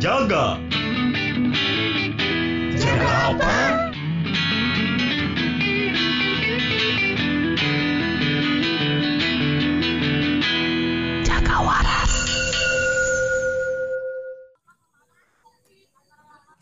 [0.00, 0.56] Jaga.
[2.80, 3.52] Jaga apa?
[11.24, 12.12] Jaga waras.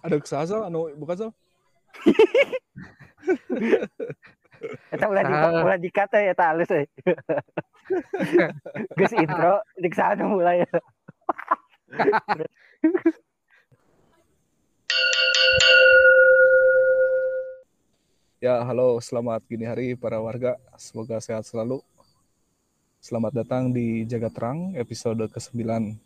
[0.05, 1.31] Ada kesasal anu bukan sal?
[4.91, 5.63] Eta ulah di Ah.
[5.63, 6.87] ulah dikata ya tak halus euy.
[8.99, 10.67] Geus intro dik sana mulai.
[18.39, 20.55] Ya, halo, selamat gini hari para warga.
[20.79, 21.83] Semoga sehat selalu.
[23.03, 25.99] Selamat datang di Jaga Terang episode ke-9.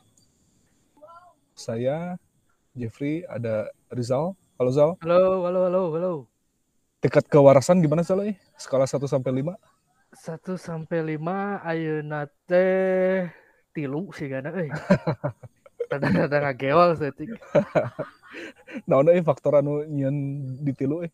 [1.53, 2.17] Saya
[2.73, 4.33] Jeffrey, ada Rizal.
[4.57, 4.91] Halo Zal.
[5.05, 6.13] Halo, halo, halo, halo.
[7.05, 8.25] Tingkat kewarasan gimana Zal?
[8.25, 8.37] eh?
[8.57, 9.53] Skala 1 sampai 5?
[10.17, 13.29] 1 sampai 5 ayeuna teh
[13.77, 14.73] tilu sih gana euy.
[15.93, 17.29] Rada-rada ngageol setik.
[18.89, 20.17] Naon euy faktor anu nyieun
[20.65, 21.13] ditilu eh?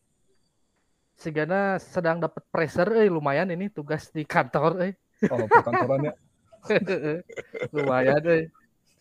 [1.19, 4.93] Sigana sedang dapat pressure euy lumayan ini tugas di kantor euy.
[5.27, 6.15] Oh, perkantorannya.
[7.75, 8.43] lumayan euy.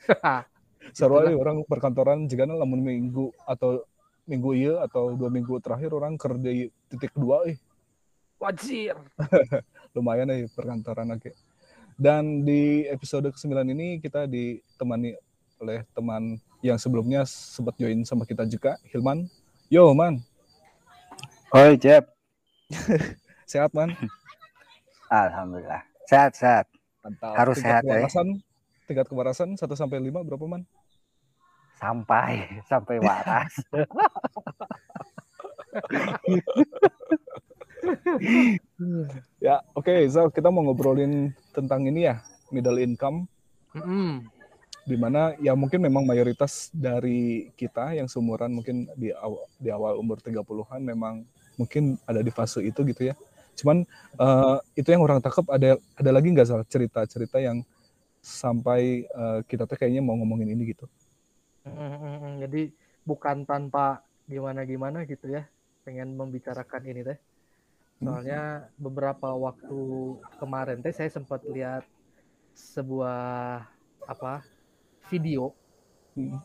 [0.97, 1.29] Sarua Itulah.
[1.29, 3.85] euy orang perkantoran jigana lamun minggu atau
[4.27, 7.57] minggu iya atau dua minggu terakhir orang kerja di titik dua eh.
[8.37, 8.97] Wajir.
[9.97, 11.33] lumayan ya perkantoran oke.
[11.97, 15.17] Dan di episode ke-9 ini kita ditemani
[15.57, 19.25] oleh teman yang sebelumnya sempat join sama kita juga, Hilman.
[19.67, 20.21] Yo, Man.
[21.53, 22.05] Oi, Jeb.
[23.51, 23.95] Sehat, Man?
[25.07, 25.81] Alhamdulillah.
[26.07, 26.65] Sehat, sehat.
[27.03, 27.33] Mantap.
[27.35, 27.89] Harus Tingkat sehat, ya.
[27.95, 28.27] kewarasan,
[28.87, 30.63] tingkat kewarasan 1 sampai 5 berapa, Man?
[31.77, 33.53] Sampai sampai waras.
[39.39, 42.19] Ya, oke, Zal, kita mau ngobrolin tentang ini ya,
[42.51, 43.29] middle income
[43.77, 44.25] Mm-mm.
[44.25, 44.36] di
[44.95, 50.23] mana ya mungkin memang mayoritas dari kita yang seumuran mungkin di awal, di awal umur
[50.23, 51.27] 30-an memang
[51.59, 53.15] mungkin ada di fase itu gitu ya.
[53.59, 53.83] Cuman
[54.15, 57.65] eh, itu yang orang tangkap ada ada lagi nggak Zal cerita-cerita yang
[58.23, 60.87] sampai eh, kita tuh kayaknya mau ngomongin ini gitu.
[62.39, 62.71] Jadi
[63.03, 65.43] bukan tanpa gimana-gimana gitu ya.
[65.83, 67.19] Pengen membicarakan ini teh.
[67.97, 69.79] Soalnya beberapa waktu
[70.37, 71.83] kemarin teh saya sempat lihat
[72.53, 73.65] sebuah
[74.07, 74.45] apa
[75.07, 75.53] video
[76.13, 76.41] Hmm.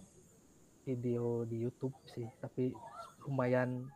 [0.83, 2.77] video di YouTube sih, tapi
[3.25, 3.89] lumayan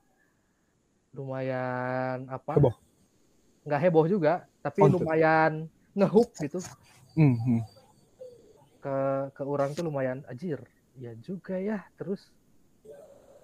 [1.13, 2.57] lumayan apa?
[2.57, 2.75] Heboh.
[3.67, 4.97] Nggak heboh juga, tapi Oh, gitu.
[5.01, 6.61] lumayan ngehook gitu
[7.13, 7.61] Hmm, hmm.
[8.79, 8.97] ke
[9.33, 10.61] ke orang tuh lumayan ajir.
[10.97, 12.33] Ya juga ya, terus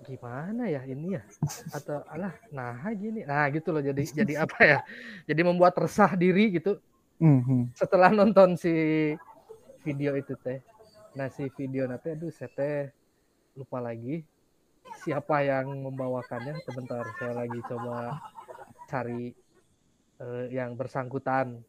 [0.03, 1.23] gimana ya ini ya
[1.71, 4.79] atau alah nah gini nah gitu loh jadi jadi apa ya
[5.31, 6.83] jadi membuat resah diri gitu
[7.23, 7.63] Hmm, hmm.
[7.79, 8.75] setelah nonton si
[9.87, 10.59] video itu teh
[11.13, 12.89] nah si video nanti aduh saya teh
[13.53, 14.25] lupa lagi
[15.05, 18.17] siapa yang membawakannya sebentar saya lagi coba
[18.89, 19.33] cari
[20.19, 21.61] eh, yang bersangkutan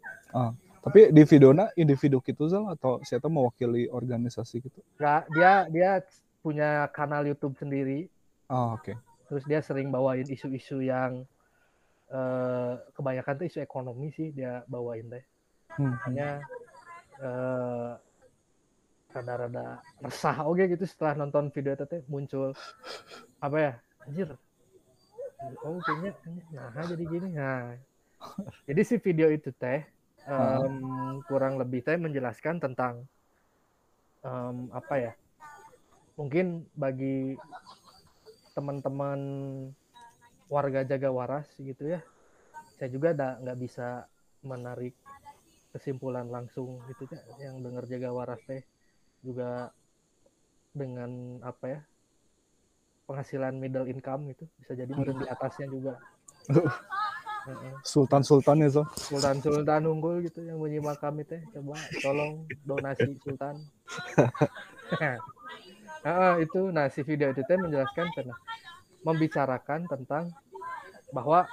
[0.84, 4.80] Tapi di videonya individu gitu Zal atau tuh mewakili organisasi gitu.
[5.00, 5.92] nggak dia dia
[6.44, 8.12] punya kanal YouTube sendiri
[8.52, 8.92] Ah, oke.
[9.32, 11.24] terus dia sering bawain isu-isu yang
[12.12, 15.24] eh, kebanyakan tuh isu ekonomi sih dia bawain teh
[15.74, 15.98] Hmm, hmm.
[16.06, 16.30] hanya
[17.18, 17.92] eh,
[19.14, 20.44] rada-rada resah.
[20.50, 22.58] Oke gitu setelah nonton video itu teh muncul
[23.38, 23.74] apa ya?
[24.10, 24.30] Anjir.
[25.64, 26.12] Oh kayaknya
[26.52, 27.30] nah jadi gini.
[27.38, 27.78] Nah
[28.66, 29.86] jadi si video itu teh
[30.26, 33.06] em, kurang lebih teh menjelaskan tentang
[34.26, 35.14] em, apa ya?
[36.18, 37.38] Mungkin bagi
[38.54, 39.20] teman-teman
[40.46, 42.06] warga jaga waras gitu ya
[42.78, 44.06] saya juga nggak bisa
[44.46, 44.94] menarik
[45.74, 48.62] kesimpulan langsung gitu ya yang dengar jaga waras teh
[49.24, 49.72] juga
[50.76, 51.80] dengan apa ya
[53.08, 56.00] penghasilan middle income gitu bisa jadi mungkin di atasnya juga.
[57.84, 58.88] Sultan-sultan ya Zal.
[58.96, 63.60] Sultan Sultan unggul gitu yang menyimak kami teh coba tolong donasi Sultan
[66.04, 68.40] Heeh, itu nah si video itu teh menjelaskan tentang
[69.04, 70.32] membicarakan tentang
[71.12, 71.44] bahwa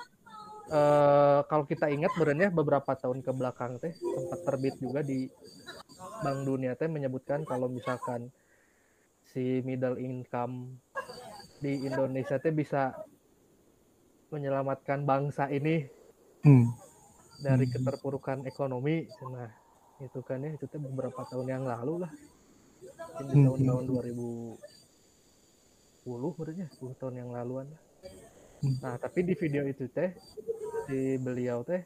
[0.70, 5.26] eh, kalau kita ingat sebenarnya beberapa tahun ke belakang teh sempat terbit juga di
[6.20, 8.28] Bank Dunia teh menyebutkan kalau misalkan
[9.24, 10.76] si middle income
[11.58, 12.92] di Indonesia teh bisa
[14.30, 15.88] menyelamatkan bangsa ini
[16.40, 16.72] Hmm.
[17.36, 17.72] dari Hmm.
[17.74, 19.50] keterpurukan ekonomi nah
[20.00, 22.12] itu kan ya itu teh beberapa tahun yang lalu lah
[23.20, 23.44] di Hmm.
[23.44, 24.56] tahun-tahun 2010
[26.32, 27.80] menurutnya 10 tahun yang laluan lah.
[28.64, 28.76] Hmm.
[28.80, 30.16] nah tapi di video itu teh
[30.88, 31.84] si beliau teh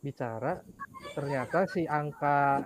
[0.00, 0.60] bicara
[1.12, 2.64] ternyata si angka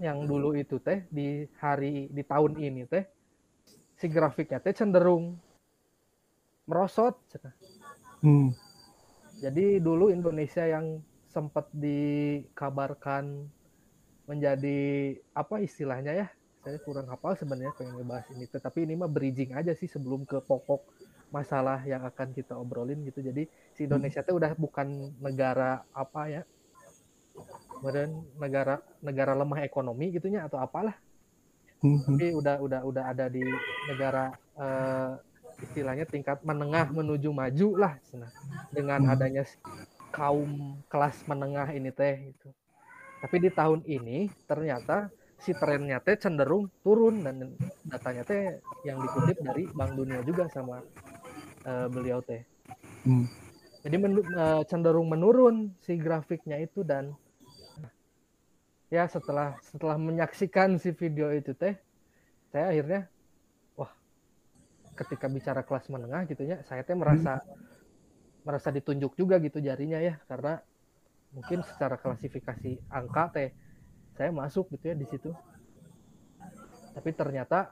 [0.00, 3.04] yang dulu itu teh di hari di tahun ini teh
[4.00, 5.36] si grafiknya teh cenderung
[6.64, 7.20] merosot.
[8.24, 8.56] Hmm.
[9.44, 13.48] Jadi dulu Indonesia yang sempat dikabarkan
[14.24, 16.28] menjadi apa istilahnya ya?
[16.60, 18.44] Saya kurang hafal sebenarnya pengen ngebahas ini.
[18.48, 20.84] Tetapi ini mah bridging aja sih sebelum ke pokok
[21.32, 23.24] masalah yang akan kita obrolin gitu.
[23.24, 26.42] Jadi si Indonesia itu udah bukan negara apa ya?
[27.80, 30.94] Kemudian negara negara lemah ekonomi gitunya atau apalah.
[31.80, 32.16] Hmm, hmm.
[32.16, 33.40] Tapi udah udah udah ada di
[33.88, 35.12] negara eh,
[35.64, 38.32] istilahnya tingkat menengah menuju maju lah cenah.
[38.70, 39.12] dengan Hmm.
[39.16, 39.44] adanya
[40.12, 42.52] kaum kelas menengah ini teh gitu.
[43.20, 45.08] Tapi di tahun ini ternyata
[45.40, 47.56] si trennya teh cenderung turun dan
[47.88, 50.84] datanya teh yang dikutip dari Bank Dunia juga sama
[51.64, 52.44] eh, beliau teh.
[53.08, 53.24] Hmm.
[53.80, 57.16] Jadi menu- eh, cenderung menurun si grafiknya itu dan
[58.90, 61.78] ya setelah setelah menyaksikan si video itu teh
[62.50, 63.06] saya akhirnya
[63.78, 63.92] wah
[64.98, 67.38] ketika bicara kelas menengah gitu ya saya teh merasa
[68.42, 70.58] merasa ditunjuk juga gitu jarinya ya karena
[71.30, 73.48] mungkin secara klasifikasi angka teh
[74.18, 75.30] saya masuk gitu ya di situ.
[76.90, 77.70] Tapi ternyata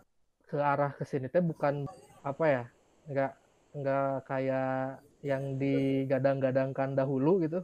[0.48, 1.84] ke arah ke sini teh bukan
[2.24, 2.62] apa ya
[3.10, 3.32] nggak
[3.76, 7.62] nggak kayak yang digadang-gadangkan dahulu gitu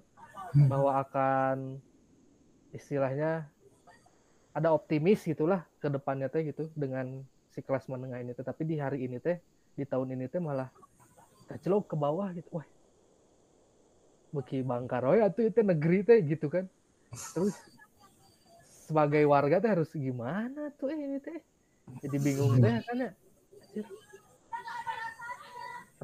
[0.55, 0.71] Hmm.
[0.71, 1.83] bahwa akan
[2.71, 3.51] istilahnya
[4.55, 8.33] ada optimis gitulah ke depannya teh gitu dengan si kelas menengah ini.
[8.39, 9.43] Tetapi di hari ini teh
[9.75, 10.71] di tahun ini teh malah
[11.51, 12.47] kaclok ke bawah gitu.
[12.55, 12.67] Wah
[14.35, 16.67] beki bangkaroy atau itu negeri teh gitu kan.
[17.35, 17.55] Terus
[18.87, 21.39] sebagai warga teh harus gimana tuh eh, ini teh?
[22.03, 23.11] Jadi bingung teh kan ya.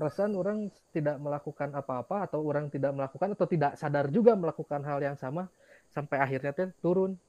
[0.00, 0.58] Perasaan orang
[0.96, 5.44] tidak melakukan apa-apa atau orang tidak melakukan atau tidak sadar juga melakukan hal yang sama
[5.92, 7.20] sampai akhirnya teh turun.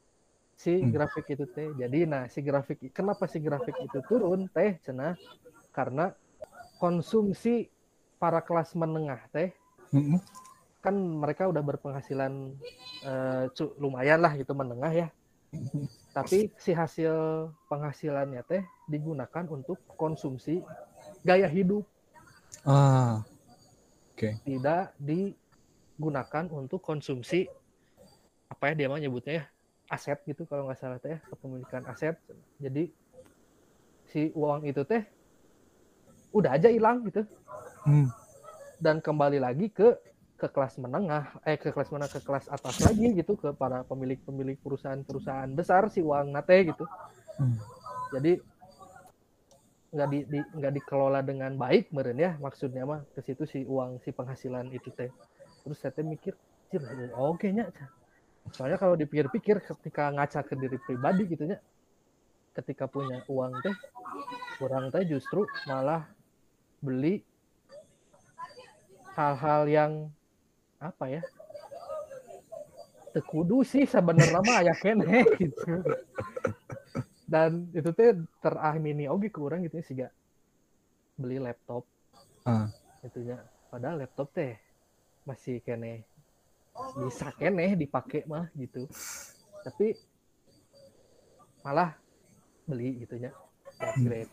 [0.56, 0.94] Si Hmm.
[0.94, 1.68] grafik itu teh.
[1.76, 4.80] Jadi nah si grafik kenapa si grafik itu turun teh?
[4.86, 5.20] Cenah
[5.76, 6.16] karena
[6.82, 7.68] konsumsi
[8.22, 9.50] para kelas menengah teh
[9.92, 10.16] Hmm.
[10.82, 12.34] kan mereka udah berpenghasilan
[13.06, 15.08] eh, cu- lumayan lah gitu menengah ya.
[16.12, 17.14] Tapi si hasil
[17.72, 20.60] penghasilannya teh digunakan untuk konsumsi
[21.24, 21.88] gaya hidup
[22.62, 23.26] Ah.
[24.46, 27.50] tidak digunakan untuk konsumsi
[28.46, 29.46] apa ya dia mah nyebutnya ya
[29.90, 32.16] aset gitu kalau nggak salah teh kepemilikan aset
[32.62, 32.86] jadi
[34.06, 35.02] si uang itu teh
[36.32, 37.26] udah aja hilang gitu
[37.82, 38.14] Hmm.
[38.78, 39.98] dan kembali lagi ke
[40.38, 44.62] ke kelas menengah eh ke kelas menengah ke kelas atas lagi gitu ke para pemilik-pemilik
[44.62, 46.86] perusahaan-perusahaan besar si uang nate gitu
[47.42, 47.58] Hmm.
[48.14, 48.38] jadi
[49.92, 54.00] nggak di, di- nggak dikelola dengan baik meren ya maksudnya mah ke situ si uang
[54.00, 55.12] si penghasilan itu teh
[55.68, 56.32] terus saya teh mikir
[56.72, 56.80] "Cir,
[57.12, 57.92] oke nya Cah."
[58.56, 61.60] soalnya kalau dipikir-pikir ketika ngaca ke diri pribadi gitu nya
[62.56, 63.76] ketika punya uang teh
[64.56, 66.08] kurang teh justru malah
[66.80, 67.28] beli
[69.20, 69.92] hal-hal yang
[70.80, 71.22] apa ya
[73.12, 75.84] tekudu sih sebenarnya mah ya kene gitu
[77.32, 78.12] dan itu teh
[78.44, 79.96] teramini oke ke orang gitu ya sih
[81.16, 81.88] beli laptop.
[82.44, 82.68] Ah.
[83.02, 83.40] itunya.
[83.72, 84.60] Padahal laptop teh
[85.24, 86.04] masih kene
[86.98, 88.84] bisa kene dipakai mah gitu.
[89.64, 89.96] Tapi
[91.64, 91.96] malah
[92.68, 93.32] beli gitunya.
[93.80, 94.32] Upgrade.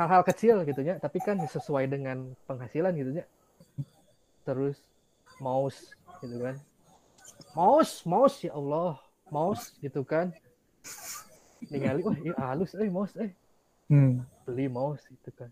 [0.00, 0.96] Hal-hal kecil gitunya.
[0.96, 3.28] Tapi kan sesuai dengan penghasilan gitunya.
[4.48, 4.80] Terus
[5.36, 5.92] mouse
[6.24, 6.56] gitu kan.
[7.52, 8.96] Mouse mouse ya Allah.
[9.28, 10.32] Mouse gitu kan
[11.72, 13.32] ningali wah iya halus eh mouse eh
[13.88, 14.24] Hmm.
[14.44, 15.50] beli mouse gitu kan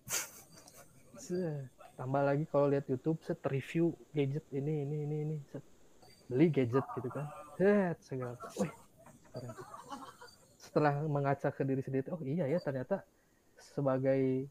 [1.17, 1.69] Set.
[1.95, 5.61] tambah lagi kalau lihat YouTube set review gadget ini ini ini ini set.
[6.25, 8.73] beli gadget gitu kan set segala Wih,
[9.29, 9.53] keren.
[10.57, 13.05] setelah mengaca ke diri sendiri oh iya ya ternyata
[13.61, 14.49] sebagai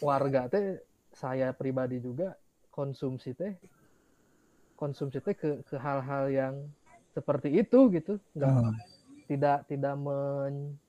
[0.00, 0.80] warga teh
[1.12, 2.32] saya pribadi juga
[2.70, 3.52] konsumsi teh
[4.74, 6.54] konsumsi teh ke ke hal-hal yang
[7.12, 8.72] seperti itu gitu nggak Ah.
[9.28, 10.80] Tidak tidak men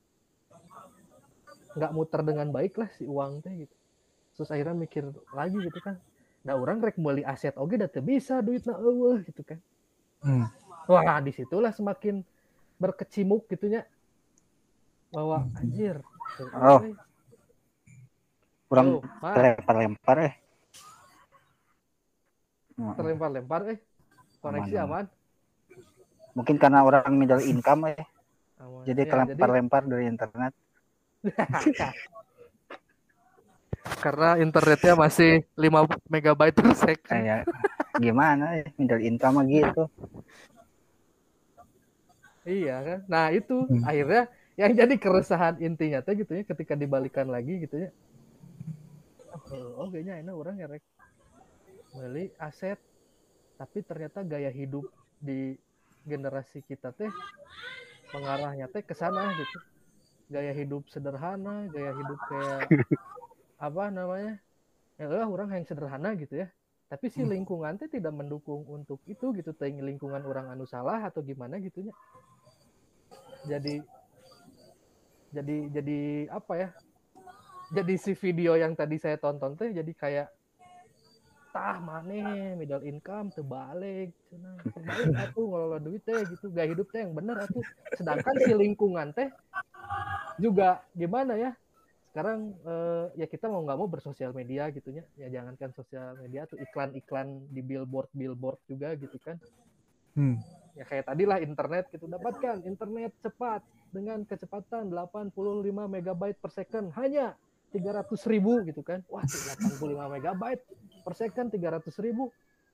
[1.76, 3.76] nggak muter dengan baik lah si uang teh gitu.
[4.34, 5.04] Terus akhirnya mikir
[5.36, 6.00] lagi gitu kan.
[6.42, 9.60] Nah orang rek beli aset oke udah teu bisa duit na eueuh gitu kan.
[10.20, 10.52] Hmm.
[10.84, 12.24] wah di situlah semakin
[12.80, 13.84] berkecimuk gitunya.
[15.12, 16.00] Bahwa anjir.
[16.56, 16.80] Oh.
[18.70, 20.34] kurang Tuh, Pak, lempar-lempar eh.
[22.78, 23.78] Terlempar-lempar eh.
[24.38, 25.06] Koneksi Aman, aman,
[26.38, 28.06] Mungkin karena orang middle income eh.
[28.60, 28.84] Aman.
[28.84, 30.52] Jadi Ya, kelempar-lempar dari internet.
[34.00, 37.44] karena internetnya masih 5 megabyte per second Kayak
[38.00, 39.84] gimana eh middle income gitu.
[42.48, 42.98] Iya kan.
[43.08, 43.84] Nah itu Hmm.
[43.84, 44.22] akhirnya
[44.60, 47.90] yang jadi keresahan intinya teh gitu ya ketika dibalikan lagi gitu ya
[49.32, 50.84] oh, oh kayaknya ini orang ya rek
[51.96, 52.76] beli aset
[53.56, 54.84] tapi ternyata gaya hidup
[55.16, 55.56] di
[56.04, 57.08] generasi kita teh
[58.14, 59.58] mengarahnya teh ke sana gitu.
[60.30, 62.62] Gaya hidup sederhana gaya hidup kayak
[63.66, 64.38] apa namanya?
[65.00, 66.48] Ya udah orang yang sederhana gitu ya.
[66.90, 67.30] Tapi si Hmm.
[67.30, 71.94] lingkungan teh tidak mendukung untuk itu gitu teh lingkungan orang anu salah atau gimana gitunya.
[73.46, 73.80] Jadi
[75.30, 75.98] jadi jadi
[76.34, 76.68] apa ya?
[77.70, 80.26] Jadi si video yang tadi saya tonton teh jadi kayak
[81.50, 84.14] tah mana middle income terbalik.
[84.30, 86.50] Cenah terbalik atuh ngelola duit teh gitu.
[86.50, 87.62] Gaya hidup teh yang bener atuh
[87.98, 89.28] sedangkan si lingkungan teh
[90.38, 91.50] juga gimana ya?
[92.10, 96.58] Sekarang eh, ya kita mau nggak mau bersosial media gitunya ya jangankan sosial media tuh
[96.58, 99.38] iklan-iklan di billboard billboard juga gitu kan.
[100.10, 100.42] Hmm.
[100.74, 102.06] ya kayak tadi lah internet gitu.
[102.10, 103.62] Dapatkan internet cepat
[103.94, 105.34] dengan kecepatan 85
[105.86, 106.90] megabyte per second.
[106.98, 107.34] Hanya
[107.70, 109.02] 300 ribu gitu kan.
[109.06, 110.62] Wah 85 megabyte
[111.00, 112.30] per second 300 ribu.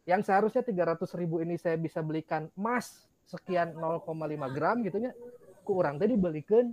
[0.07, 4.07] Yang seharusnya 300 ribu ini saya bisa belikan emas sekian 0,5
[4.55, 5.13] gram gitu ya.
[5.67, 6.71] Kurang tadi belikan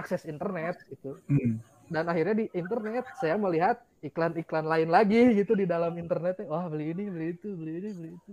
[0.00, 1.20] akses internet gitu.
[1.28, 1.60] Hmm.
[1.90, 6.94] dan akhirnya di internet saya melihat iklan-iklan lain lagi gitu di dalam internet wah beli
[6.94, 8.32] ini beli itu beli ini beli itu.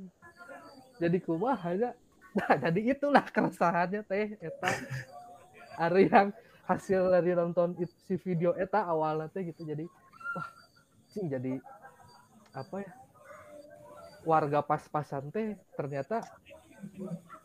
[1.01, 1.89] Jadi kumaha aja
[2.37, 4.71] nah jadi itulah keresahannya teh eta.
[5.73, 6.29] Hari yang
[6.69, 7.73] hasil dari nonton
[8.05, 9.65] si video eta awalnya teh gitu.
[9.65, 9.89] Jadi
[11.13, 11.61] cing jadi
[12.53, 12.91] apa ya
[14.27, 16.21] warga pas-pasan teh ternyata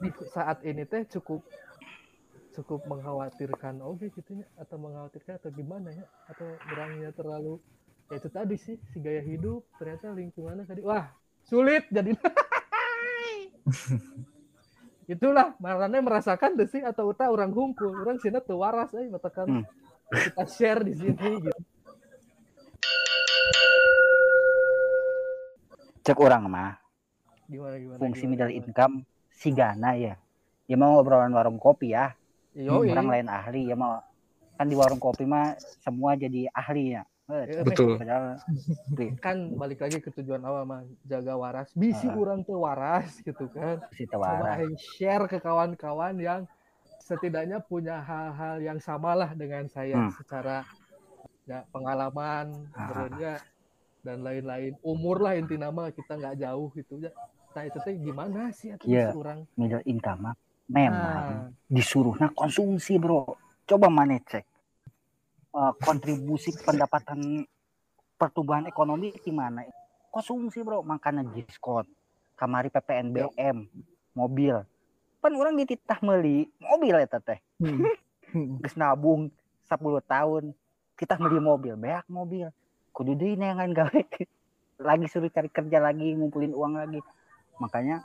[0.03, 1.41] di saat ini teh cukup
[2.53, 7.57] cukup mengkhawatirkan oke gitu ya atau mengkhawatirkan atau gimana ya atau berangnya terlalu
[8.13, 11.09] ya itu tadi sih si gaya hidup ternyata lingkungannya tadi wah
[11.49, 12.13] sulit jadi
[15.13, 19.49] itulah marane merasakan tuh sih atau uta orang hungkul orang sini tuh waras eh matakan
[19.49, 19.65] Hmm.
[20.13, 21.61] kita share di sini gitu
[26.03, 26.75] Cek orang mah
[27.47, 28.59] gimana gimana fungsi gimana, middle gimana.
[28.65, 28.95] income
[29.31, 30.15] si Gana ya.
[30.65, 32.15] Ya mau ngobrolan warung kopi ya.
[32.53, 32.89] Yoi.
[32.89, 34.01] Orang lain ahli ya mau
[34.55, 37.03] kan di warung kopi mah semua jadi ahli ya.
[37.29, 37.97] Eh, Betul.
[37.97, 38.37] Padahal
[39.25, 42.15] kan balik lagi ke tujuan awal mah jaga waras bisi Ah.
[42.15, 46.43] orang tuh waras gitu kan si coba share ke kawan-kawan yang
[46.99, 50.13] setidaknya punya hal-hal yang samalah dengan saya Hmm.
[50.13, 50.67] secara
[51.45, 53.39] ya, pengalaman Ah.
[54.03, 57.11] Dan lain-lain umur lah inti nama kita nggak jauh gitu ya
[57.53, 59.13] nah itu teh gimana sih Iya.
[59.13, 60.35] si orang Middle income
[60.67, 63.37] memang nah, disuruhnya konsumsi bro.
[63.63, 64.53] Coba mana cek
[65.53, 67.45] Eh, kontribusi pendapatan
[68.17, 69.69] pertumbuhan ekonomi gimana?
[70.09, 71.85] Konsumsi bro, makanya diskon.
[72.41, 73.69] Kamari PPNBM,
[74.17, 74.65] mobil.
[75.21, 77.41] Pan orang dititah meli mobil eta teh.
[77.61, 77.85] Hmm.
[78.33, 78.57] Hmm.
[78.81, 79.29] Nabung
[79.69, 79.77] 10
[80.09, 80.57] tahun,
[80.97, 82.49] kita beli mobil, beak mobil.
[82.93, 84.01] Kudu deui neangan gawe.
[84.89, 87.01] Lagi suruh cari kerja lagi, ngumpulin uang lagi.
[87.57, 88.05] Makanya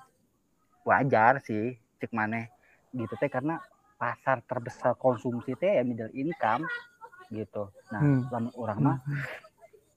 [0.88, 2.48] wajar sih cek maneh
[2.96, 3.60] gitu teh karena
[4.00, 6.64] pasar terbesar konsumsi teh ya middle income
[7.34, 7.68] gitu.
[7.92, 8.24] Nah, Hmm.
[8.32, 8.98] lamun orang mah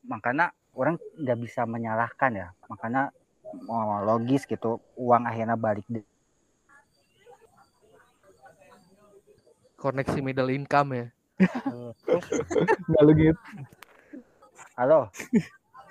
[0.09, 2.49] makanya orang nggak bisa menyalahkan ya.
[2.66, 3.12] Makanya
[3.68, 6.00] oh, logis gitu uang akhirnya balik di
[9.80, 11.06] koneksi middle income ya
[12.88, 13.40] Nggak lu gitu.
[14.80, 15.12] Halo,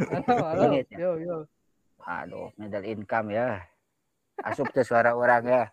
[0.01, 0.98] halo halo Ingat ya?
[0.98, 1.36] yo yo
[2.01, 3.62] aduh middle income ya.
[4.41, 5.63] Asup teh suara orang ya.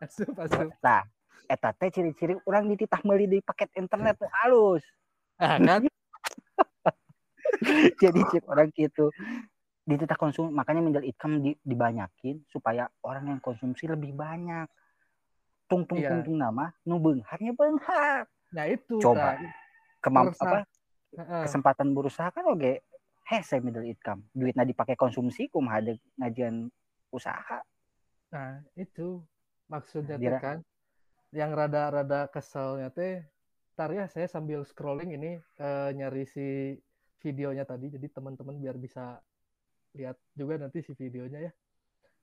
[0.00, 1.04] asup asup Nah,
[1.52, 4.80] eta teh ciri-ciri orang dititah meuli di paket internet tuh halus.
[5.36, 5.84] ah, kan
[8.00, 9.12] Jadi cek orang gitu
[9.84, 14.64] dititah konsum makanya middle income di- dibanyakin supaya orang yang konsumsi lebih banyak.
[15.68, 16.08] Tung tung Iya.
[16.08, 18.24] tung tung nama nu beungharnya beunghar.
[18.48, 19.36] nah itu Coba.
[19.36, 19.44] Tah.
[20.00, 20.40] Kemamp Resah.
[20.40, 20.58] apa
[21.16, 22.84] Kesempatan berusaha kan oke
[23.26, 24.22] hese middle income.
[24.36, 26.68] Duitnya dipakai konsumsi kumaha ada ngajian
[27.10, 27.58] usaha.
[28.30, 29.24] Nah, itu
[29.66, 30.58] maksudnya Dira- kan
[31.34, 33.24] yang rada-rada keselnya teh
[33.76, 36.78] ntar ya saya sambil scrolling ini eh, nyari si
[37.20, 39.20] videonya tadi jadi teman-teman biar bisa
[39.92, 41.52] lihat juga nanti si videonya ya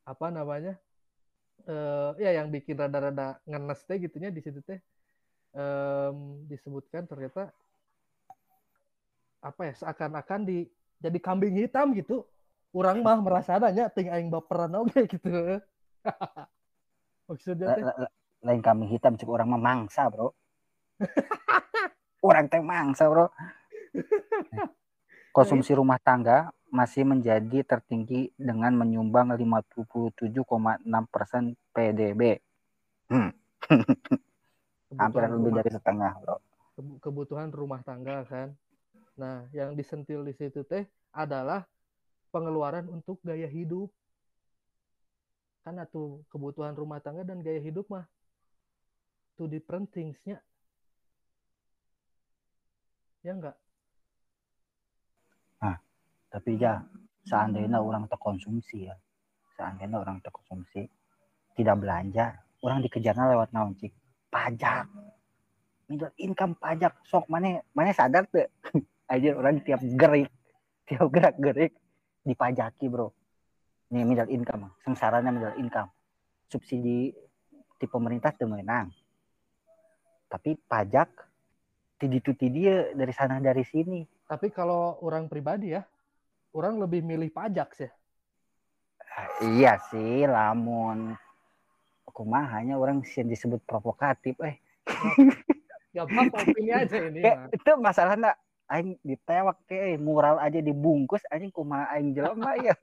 [0.07, 0.73] apa namanya
[1.69, 4.79] eh ya yang bikin rada-rada ngenes teh gitunya di situ teh
[5.53, 7.53] em, disebutkan ternyata
[9.43, 10.65] apa ya seakan-akan di
[11.03, 12.23] jadi kambing hitam gitu
[12.71, 15.29] orang mah merasa adanya ting aing baperan oke gitu
[17.27, 17.83] maksudnya teh
[18.43, 20.35] Lain kami hitam cek orang mah mangsa, Bro.
[22.27, 23.31] orang teh mangsa, Bro.
[25.35, 30.19] Konsumsi rumah tangga masih menjadi tertinggi dengan menyumbang 57,6%
[31.71, 32.21] PDB.
[33.07, 33.31] Hmm.
[34.93, 36.37] hampir lebih dari setengah bro
[36.77, 38.53] kebu- kebutuhan rumah tangga kan.
[39.13, 41.65] Nah, yang disentil di situ teh adalah
[42.33, 43.93] pengeluaran untuk gaya hidup.
[45.63, 48.03] Kan tuh kebutuhan rumah tangga dan gaya hidup mah
[49.39, 50.41] two different things-nya.
[53.23, 53.55] Ya enggak?
[56.33, 56.81] tapi ya
[57.29, 58.97] seandainya orang terkonsumsi ya
[59.53, 60.89] seandainya orang terkonsumsi
[61.53, 62.33] tidak belanja
[62.65, 63.77] orang dikejarnya lewat naon
[64.33, 64.89] pajak
[65.85, 68.49] middle income pajak sok mana mana sadar tuh
[69.09, 70.31] aja orang tiap gerik
[70.87, 71.73] tiap gerak gerik
[72.23, 73.11] dipajaki bro.
[73.93, 75.89] Ini middle income sengsaranya middle income.
[76.47, 77.13] Subsidi
[77.79, 78.91] di pemerintah tuh menang
[80.33, 81.13] tapi pajak
[82.01, 84.01] tidi tidi dia dari sana dari sini.
[84.25, 85.85] Tapi kalau orang pribadi ya,
[86.57, 87.91] orang lebih milih pajak sih.
[89.13, 91.13] Ah, iya sih lamun.
[92.09, 94.57] Kumaha hanya orang sih disebut provokatif eh.
[95.93, 97.21] Gak apa-apa opini aja ini.
[97.21, 98.33] Ya, itu masalahnya
[98.67, 102.75] aing ditewak ke mural aja dibungkus anjing kumaha aing jelema ya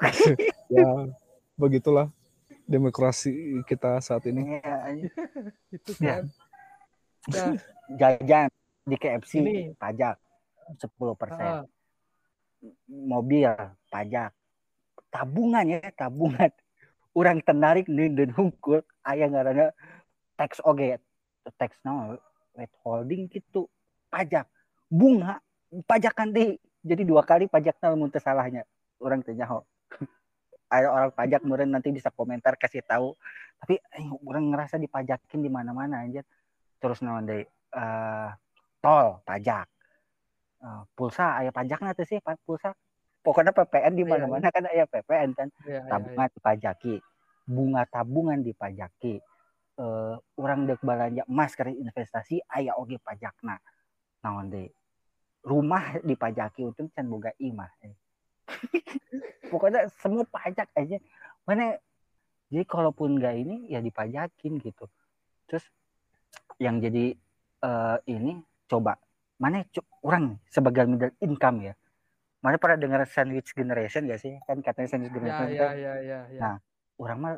[0.70, 0.86] Ya,
[1.58, 2.08] begitulah
[2.64, 4.62] demokrasi kita saat ini.
[4.62, 5.10] Iya, anjing.
[5.76, 6.22] Itu Ya.
[6.22, 6.24] kan.
[7.28, 7.52] Nah,
[8.00, 8.48] jajan
[8.86, 9.56] di KFC Ini.
[9.76, 10.16] pajak
[10.80, 10.88] 10%
[11.36, 11.68] ah,
[12.88, 13.44] mobil
[13.92, 14.32] pajak
[15.12, 16.48] tabungan ya tabungan
[17.12, 19.68] orang tenarik nih dan hungkul aya ngaranna
[20.38, 20.96] tax oge
[21.60, 22.16] tax no
[22.54, 23.66] withholding gitu.
[24.10, 24.46] Pajak.
[24.90, 25.38] Bunga.
[25.86, 28.66] Pajakan deh jadi dua kali pajaknya lamun teu salahnya.
[29.00, 29.64] Orang tanya ho
[30.74, 33.14] ada orang pajak kemudian nanti bisa komentar kasih tahu.
[33.60, 36.24] Tapi eh, orang ngerasa dipajakin di mana-mana aja
[36.80, 38.30] terus naon deh eh,
[38.80, 39.68] tol pajak.
[40.60, 42.74] Eh, pulsa aya pajaknya tuh sih pulsa.
[43.20, 45.48] Pokoknya PPN di Iya, mana-mana kan aya PPN kan.
[45.68, 45.90] Iya, iya, iya.
[45.92, 46.94] tabungan dipajaki.
[47.44, 49.20] Bunga tabungan dipajaki
[49.80, 53.56] eh orang dek belanja emas ke investasi aya oge pajakna.
[54.20, 54.68] Naon deui
[55.40, 57.96] rumah dipajaki untung can boga imah eh.
[59.52, 61.00] pokoknya semua pajak aja.
[61.48, 61.80] Mana
[62.52, 64.84] jadi kalaupun nggak ini ya dipajakin gitu.
[65.48, 65.64] Terus
[66.60, 67.16] yang jadi
[67.64, 68.36] eh, ini
[68.68, 69.00] coba.
[69.40, 71.74] Mana co- orang sebagai middle income ya.
[72.44, 74.36] Mana pernah dengar sandwich generation gak sih?
[74.48, 76.40] Kan katanya sandwich Ya, generation ya, kan ya, ya, ya.
[76.40, 76.54] Nah,
[76.96, 77.34] orang mah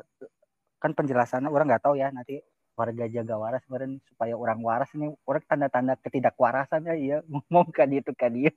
[0.83, 2.43] kan penjelasannya orang nggak tahu ya nanti
[2.75, 7.87] warga jaga waras kemarin supaya orang waras ini orang tanda-tanda ketidakwarasan ya iya ngomong kan
[7.87, 8.51] itu kan dia.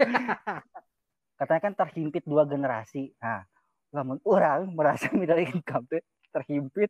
[1.38, 3.12] Katanya kan terhimpit dua generasi.
[3.20, 3.44] Nah
[3.92, 5.12] namun orang merasa
[5.52, 6.00] income tuh
[6.32, 6.88] terhimpit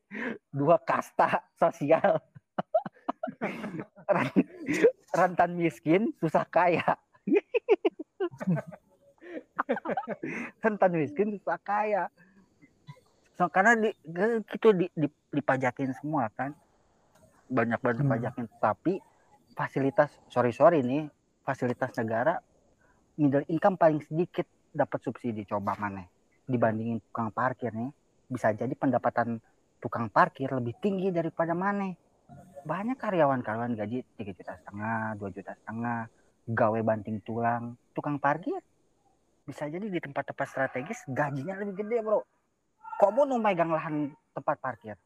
[0.54, 2.22] dua kasta sosial.
[4.06, 4.48] Ran-
[5.10, 6.94] rentan miskin susah kaya.
[10.62, 12.06] Rentan miskin susah kaya
[13.40, 16.52] So, karena di, ke- gitu di, di- dipajakin semua kan.
[17.48, 18.12] Banyak banget Hmm.
[18.12, 18.46] dipajakin.
[18.60, 19.00] Tapi
[19.56, 21.08] fasilitas sorry sorry nih
[21.40, 22.36] fasilitas negara
[23.16, 24.44] middle income paling sedikit
[24.76, 26.04] dapat subsidi coba mana?
[26.44, 27.88] Dibandingin tukang parkir nih.
[28.28, 29.40] Bisa jadi pendapatan
[29.80, 31.96] tukang parkir lebih tinggi daripada mana?
[32.68, 36.12] Banyak karyawan-karyawan gaji tiga juta setengah dua juta setengah
[36.44, 38.60] gawe banting tulang tukang parkir.
[39.48, 42.20] Bisa jadi di tempat-tempat strategis gajinya lebih gede bro
[43.00, 44.96] kamu nu megang lahan tempat parkir.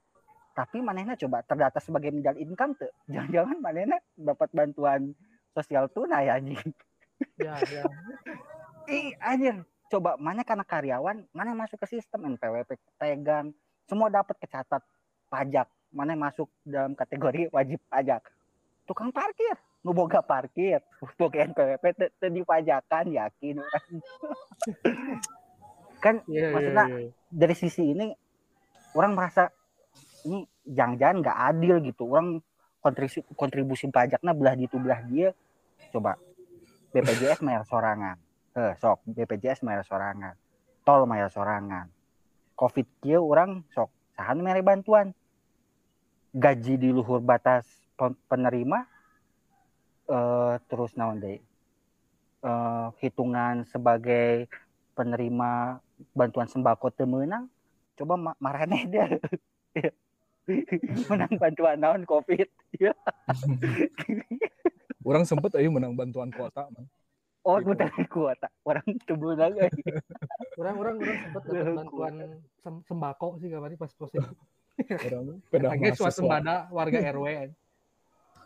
[0.55, 5.15] Tapi manehna coba terdata sebagai middle income tuh jangan-jangan manehna dapat bantuan
[5.55, 6.59] sosial tunai anjing.
[7.39, 7.87] Ya, ya.
[8.91, 9.63] ih anjir.
[9.91, 12.35] Coba mana karena karyawan mana yang masuk ke sistem?
[12.35, 13.55] NPWP tegang
[13.87, 14.83] semua dapat kecatat
[15.31, 15.71] pajak.
[15.95, 18.27] Mana yang masuk dalam kategori wajib pajak.
[18.91, 19.55] Tukang parkir.
[19.87, 20.83] Nu boga parkir.
[21.21, 21.85] Boga NPWP
[22.19, 23.63] teu dipajakan yakin.
[23.63, 23.87] orang.
[26.05, 27.09] kan Iya, iya, Maksudnya, iya.
[27.33, 28.13] dari sisi ini
[28.93, 29.49] orang merasa
[30.29, 32.05] ini jangan-jangan nggak adil gitu.
[32.05, 32.45] Orang
[32.79, 35.33] kontribusi kontribusi pajaknya belah di belah dia.
[35.89, 36.21] Coba
[36.93, 38.17] BPJS bayar sorangan.
[38.53, 40.37] Eh sok BPJS bayar sorangan.
[40.85, 41.89] Tol bayar sorangan.
[42.55, 45.17] Covid kia orang sok sahan mere bantuan.
[46.35, 47.65] Gaji di luhur batas
[47.95, 48.85] pe- penerima
[50.05, 51.41] eh terus naon deui
[52.45, 54.51] eh hitungan sebagai
[54.93, 55.81] penerima
[56.11, 57.47] bantuan sembako teu meunang
[57.95, 59.07] coba ma- marane dia
[61.09, 62.93] menang bantuan naon covid ya
[65.05, 66.89] Orang sempet ayo menang bantuan kuota, man.
[67.43, 67.69] oh Gitu.
[67.69, 69.69] muter kuota orang meunang euy.
[70.57, 72.15] Orang, orang, orang sempat dapat bantuan
[72.59, 74.25] sem- sembako sih kemarin pas proses.
[74.81, 76.17] Orang pedah Lagi suatu mahasiswa.
[76.17, 77.27] sembada warga RW.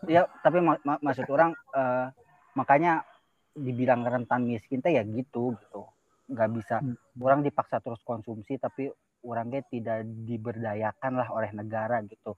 [0.07, 2.07] ya tapi ma- ma- maksud orang eh,
[2.55, 3.07] makanya
[3.53, 5.87] dibilang rentan miskin teh ya gitu gitu
[6.29, 6.97] nggak bisa Hmm.
[7.19, 8.93] orang dipaksa terus konsumsi tapi
[9.25, 12.37] orangnya tidak diberdayakan lah oleh negara gitu.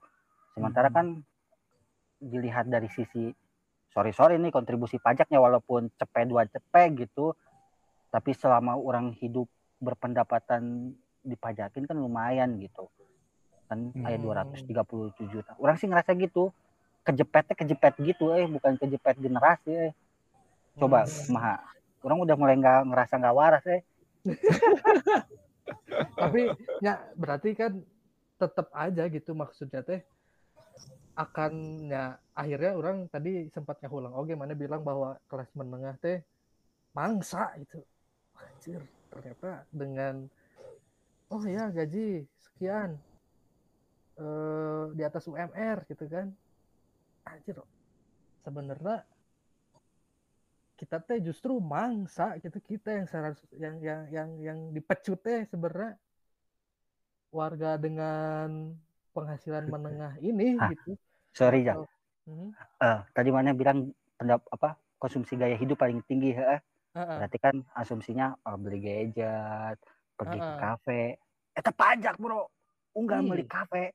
[0.55, 0.95] Sementara Hmm.
[0.95, 1.07] kan
[2.21, 3.29] dilihat dari sisi
[3.91, 7.35] sorry sorry nih kontribusi pajaknya walaupun cepet dua cepet gitu,
[8.07, 12.87] tapi selama orang hidup berpendapatan dipajakin kan lumayan gitu.
[13.67, 14.07] Kan Hmm.
[14.07, 15.51] ayat 237 juta.
[15.59, 16.55] Orang sih ngerasa gitu.
[17.01, 19.93] Kejepetnya kejepet gitu eh bukan kejepet generasi eh.
[20.77, 21.33] Coba Hmm.
[21.33, 21.55] maha.
[22.01, 23.81] Orang udah mulai nggak ngerasa nggak waras eh.
[26.21, 26.49] tapi
[26.81, 27.81] ya berarti kan
[28.41, 30.01] tetap aja gitu maksudnya teh.
[31.13, 36.25] Akan ya akhirnya orang tadi sempat ngulang oke mana bilang bahwa kelas menengah teh
[36.97, 37.79] mangsa itu
[38.35, 38.81] anjir
[39.13, 40.25] ternyata dengan
[41.29, 42.97] oh ya gaji sekian
[44.17, 46.33] eh di atas UMR gitu kan.
[47.29, 47.61] Anjir
[48.41, 49.05] sebenarnya
[50.81, 55.93] kita teh justru mangsa gitu kita yang seharus yang yang yang yang dipecut teh sebenarnya
[57.29, 58.73] warga dengan
[59.13, 60.97] penghasilan menengah ini Ah, gitu.
[61.37, 61.85] Sorry Jang.
[62.25, 62.49] Hmm,
[62.81, 66.57] Eh, tadi mana bilang pendap apa konsumsi gaya hidup paling tinggi heeh.
[66.97, 67.17] heeh.
[67.21, 69.77] Berarti kan asumsinya oh, beli gadget,
[70.17, 70.57] pergi ke Heeh.
[70.57, 71.01] kafe.
[71.53, 72.49] Eta pajak, Bro.
[72.97, 73.29] Unggah Iya.
[73.29, 73.93] beli kafe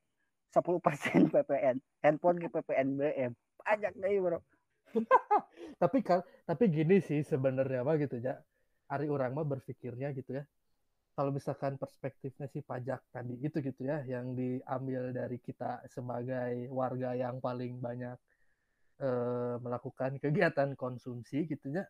[0.54, 3.32] 10% PPN, handphone ke PPN BM.
[3.58, 4.38] Pajak deh, Bro.
[5.82, 5.98] Tapi
[6.48, 8.40] tapi gini sih sebenarnya mah gitu ya.
[8.88, 10.44] Ari orang mah berpikirnya gitu ya.
[11.16, 17.16] Kalau misalkan perspektifnya si pajak tadi itu gitu ya yang diambil dari kita sebagai warga
[17.16, 18.16] yang paling banyak
[19.00, 21.84] eh, melakukan kegiatan konsumsi gitu ya.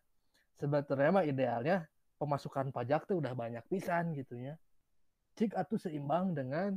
[0.57, 1.85] Sebetulnya mah idealnya
[2.17, 4.55] pemasukan pajak tuh udah banyak pisan gitu ya.
[5.37, 6.73] Cik atuh seimbang dengan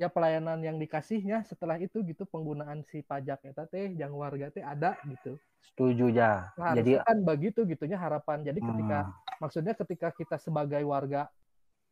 [0.00, 4.64] ya pelayanan yang dikasihnya setelah itu gitu penggunaan si pajak eta teh yang warga teh
[4.64, 5.36] ada gitu.
[5.60, 6.48] Setuju ya.
[6.56, 8.40] Nah, Jadi kan begitu gitunya harapan.
[8.40, 11.28] Jadi ketika hmm, maksudnya ketika kita sebagai warga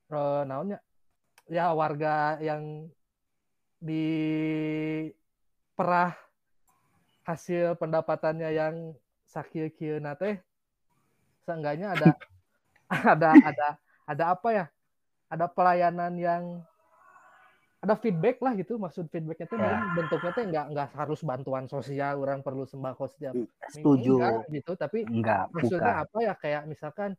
[0.09, 0.81] eh, naonnya
[1.53, 2.89] ya warga yang
[3.77, 4.09] di
[5.77, 6.17] perah
[7.29, 8.75] hasil pendapatannya yang
[9.29, 10.41] sakit kieu teh
[11.45, 12.17] seenggaknya ada
[13.21, 13.69] ada ada
[14.09, 14.67] ada apa ya?
[15.29, 16.65] Ada pelayanan yang
[17.79, 19.79] ada feedback lah gitu maksud feedbacknya tuh Ya.
[19.95, 23.35] bentuknya tuh nggak nggak harus bantuan sosial orang perlu sembako setiap
[23.71, 24.19] setuju.
[24.19, 26.05] enggak gitu tapi Enggak, maksudnya bukan.
[26.05, 27.11] apa ya kayak misalkan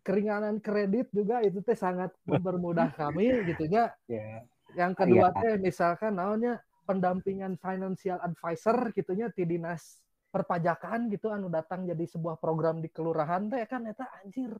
[0.00, 4.42] keringanan kredit juga itu teh sangat mempermudah kami gitu ya Ya.
[4.74, 5.38] yang kedua Iya.
[5.38, 12.34] teh misalkan naonnya pendampingan financial advisor gitunya ti dinas perpajakan gitu anu datang jadi sebuah
[12.36, 14.58] program di kelurahan teh kan eta anjir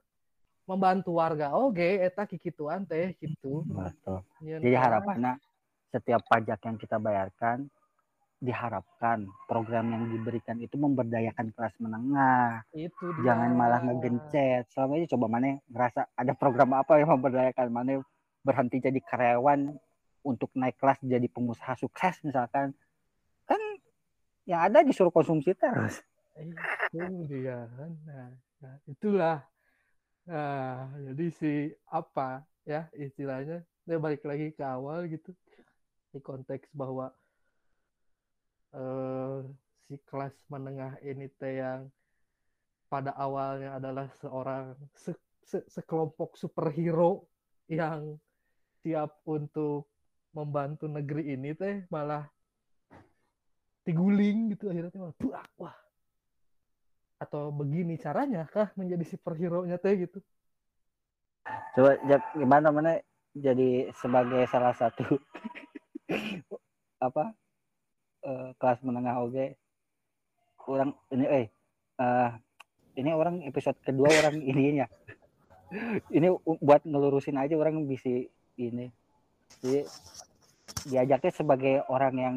[0.69, 4.23] membantu warga oke eta kikituan teh gitu Betul.
[4.45, 4.85] Nyeun Jadi orang.
[4.85, 5.33] harapannya
[5.91, 7.67] setiap pajak yang kita bayarkan
[8.41, 12.65] diharapkan program yang diberikan itu memberdayakan kelas menengah.
[12.73, 13.33] itu dia.
[13.37, 14.65] Jangan malah ngegencet.
[14.73, 18.01] Selama ini coba mana ngerasa ada program apa yang memberdayakan mana
[18.41, 19.77] berhenti jadi karyawan
[20.25, 22.73] untuk naik kelas jadi pengusaha sukses misalkan.
[23.45, 23.61] Kan
[24.49, 26.01] yang ada disuruh konsumsi terus.
[26.41, 28.33] itu dia nah,
[28.65, 29.45] nah, itulah
[30.31, 31.53] nah jadi si
[31.91, 33.67] apa ya istilahnya?
[33.83, 35.35] Dia balik lagi ke awal gitu
[36.15, 37.11] di konteks bahwa
[38.79, 39.43] eh,
[39.91, 41.91] si kelas menengah ini teh yang
[42.87, 47.27] pada awalnya adalah seorang se- se- sekelompok superhero
[47.67, 48.15] yang
[48.83, 49.91] siap untuk
[50.31, 52.27] membantu negeri ini teh malah
[53.83, 55.77] diguling gitu akhirnya malah buak, wah
[57.21, 60.19] atau begini caranya kah menjadi superhero nya teh gitu?
[61.77, 62.01] Coba
[62.33, 62.93] gimana mana
[63.37, 65.21] jadi sebagai salah satu
[67.07, 67.37] apa
[68.25, 69.47] eh, kelas menengah oke
[70.67, 71.47] orang ini eh
[72.01, 72.31] eh,
[72.99, 74.87] ini orang episode kedua orang ininya.
[76.11, 78.11] Ini buat ngelurusin aja orang bisa
[78.59, 78.91] ini.
[79.63, 79.87] Jadi
[80.91, 82.37] diajaknya sebagai orang yang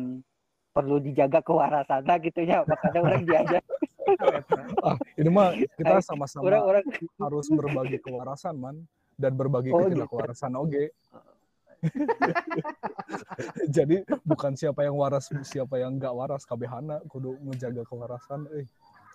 [0.74, 2.62] perlu dijaga kewarasannya gitu ya.
[2.66, 3.64] Makanya orang diajak
[4.82, 6.44] Ah, ini mah kita sama-sama
[7.20, 8.76] harus berbagi kewarasan man
[9.16, 10.92] dan berbagi Oh, ketidakwarasan oge.
[13.76, 18.68] Jadi bukan siapa yang waras siapa yang nggak waras kabehana kudu menjaga kewarasan eh.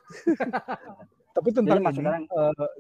[1.36, 2.26] Tapi tentang Jadi ini orang-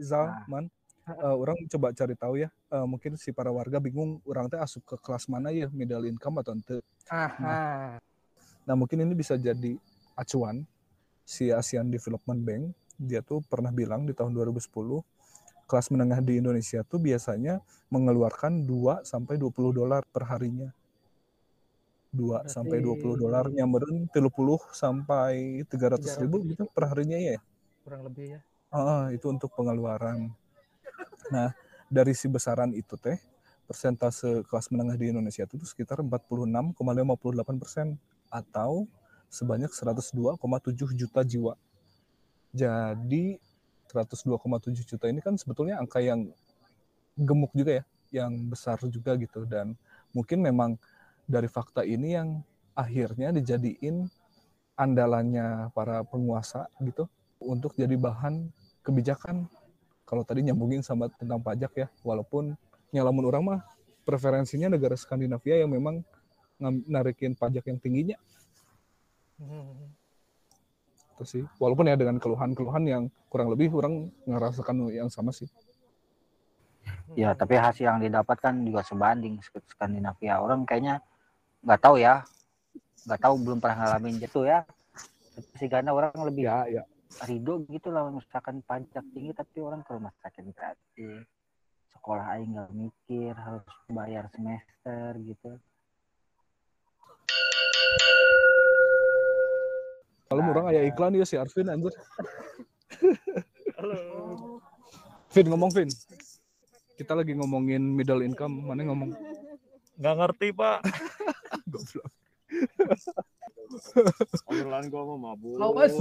[0.00, 0.44] Zal, Nah.
[0.48, 0.64] man,
[1.06, 2.48] eh, orang coba cari tahu ya.
[2.68, 6.40] Eh, mungkin si para warga bingung orang teh asup ke kelas mana ya middle income
[6.42, 6.80] atau ente.
[7.08, 7.96] aha
[8.64, 9.80] Nah mungkin ini bisa jadi
[10.12, 10.68] acuan
[11.28, 15.04] si ASEAN Development Bank dia tuh pernah bilang di tahun 2010
[15.68, 17.60] kelas menengah di Indonesia tuh biasanya
[17.92, 20.72] mengeluarkan 2 sampai 20 dolar per harinya.
[22.08, 27.36] 2 Berarti- sampai 20 dolar nyamperin 30 sampai 300 ribu 300 gitu per harinya ya.
[27.84, 30.28] kurang lebih ya Ah, itu untuk pengeluaran.
[31.28, 31.52] Nah,
[31.88, 33.16] dari si besaran itu teh
[33.64, 37.96] persentase kelas menengah di Indonesia itu sekitar 46,58 persen
[38.28, 38.84] atau
[39.28, 40.40] sebanyak 102,7
[40.96, 41.54] juta jiwa.
[42.52, 43.36] Jadi
[43.88, 46.28] 102,7 juta ini kan sebetulnya angka yang
[47.16, 47.84] gemuk juga ya,
[48.24, 49.76] yang besar juga gitu dan
[50.16, 50.80] mungkin memang
[51.28, 52.40] dari fakta ini yang
[52.72, 54.08] akhirnya dijadiin
[54.78, 57.04] andalannya para penguasa gitu
[57.42, 58.48] untuk jadi bahan
[58.80, 59.44] kebijakan.
[60.08, 62.56] Kalau tadi nyambungin sama tentang pajak ya, walaupun
[62.96, 63.60] nyalamun orang mah
[64.08, 66.00] preferensinya negara Skandinavia yang memang
[66.88, 68.16] narikin pajak yang tingginya
[69.38, 69.94] Hmm.
[71.18, 71.44] itu sih.
[71.58, 75.50] Walaupun ya dengan keluhan-keluhan yang kurang lebih orang ngerasakan yang sama sih.
[77.18, 80.38] Ya, tapi hasil yang didapatkan juga sebanding Sk- Skandinavia.
[80.38, 81.02] Orang kayaknya
[81.66, 82.22] nggak tahu ya,
[83.06, 84.62] nggak tahu belum pernah ngalamin gitu ya.
[85.34, 86.82] Tapi sih karena orang lebih Ya, ya.
[87.26, 91.26] ridho gitu lah misalkan pajak tinggi tapi orang ke rumah sakit gratis
[91.90, 95.58] sekolah aing nggak mikir harus bayar semester gitu
[100.28, 100.90] Kalau Nah, orang aya ada.
[100.92, 101.92] iklan ya si Arvin anjir.
[103.80, 104.60] Halo.
[105.32, 105.88] Vin ngomong Vin.
[107.00, 109.16] Kita lagi ngomongin middle income, mana ngomong
[109.98, 110.78] Nggak ngerti, Pak.
[111.72, 112.06] goblok.
[114.46, 115.56] Obrolan gua mah mabuk.
[115.58, 115.92] Awas.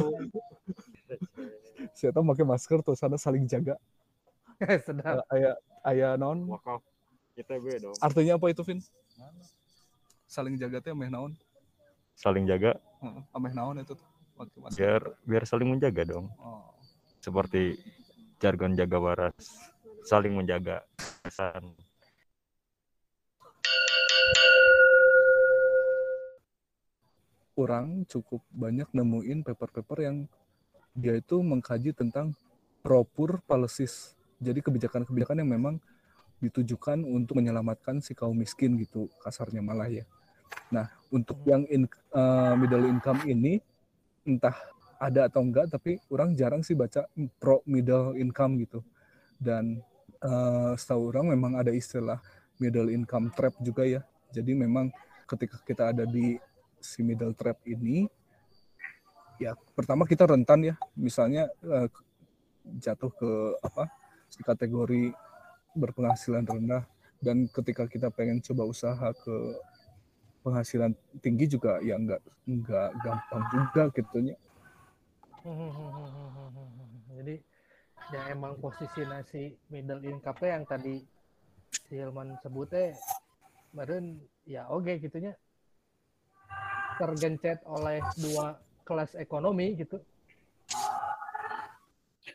[1.95, 3.79] Saya tahu pakai masker tuh sana saling jaga.
[4.85, 5.23] Sedap.
[5.31, 6.45] Eh, Aya aya non.
[6.51, 6.83] Wakaf.
[7.37, 7.95] ITB dong.
[8.03, 8.83] Artinya apa itu Vin?
[10.27, 11.31] Saling jaga teh ameh naon?
[12.17, 14.07] Saling jaga Heeh, ameh naon itu tuh.
[14.37, 14.77] Masker.
[14.77, 16.29] biar biar saling menjaga dong.
[16.37, 16.69] Oh.
[17.19, 17.75] Seperti
[18.37, 19.73] jargon jaga waras.
[20.05, 20.85] Saling menjaga.
[21.25, 21.75] Kesan.
[27.57, 30.17] orang cukup banyak nemuin paper-paper yang
[30.93, 32.37] dia itu mengkaji tentang
[32.85, 34.13] propur policies.
[34.37, 35.75] Jadi kebijakan-kebijakan yang memang
[36.37, 40.05] ditujukan untuk menyelamatkan si kaum miskin gitu kasarnya malah ya.
[40.69, 43.57] Nah untuk yang in- eh, middle income ini
[44.27, 44.55] entah
[44.99, 47.07] ada atau enggak tapi orang jarang sih baca
[47.39, 48.83] pro middle income gitu.
[49.39, 49.79] Dan
[50.19, 52.19] eh, setahu orang memang ada istilah
[52.59, 54.01] middle income trap juga ya.
[54.35, 54.91] Jadi memang
[55.25, 56.35] ketika kita ada di
[56.83, 58.05] si middle trap ini
[59.37, 61.87] ya pertama kita rentan ya misalnya eh,
[62.81, 63.87] jatuh ke apa
[64.27, 65.13] si kategori
[65.77, 66.83] berpenghasilan rendah
[67.21, 69.35] dan ketika kita pengen coba usaha ke
[70.47, 74.37] penghasilan tinggi juga ya nggak nggak gampang juga gitu ya
[77.11, 77.35] Jadi
[78.15, 81.03] ya emang posisi nasi middle income yang tadi
[81.87, 82.95] si Hilman sebutnya
[83.75, 84.15] kemarin
[84.47, 85.35] ya oke gitunya
[86.95, 88.55] tergencet oleh dua
[88.87, 89.99] kelas ekonomi gitu.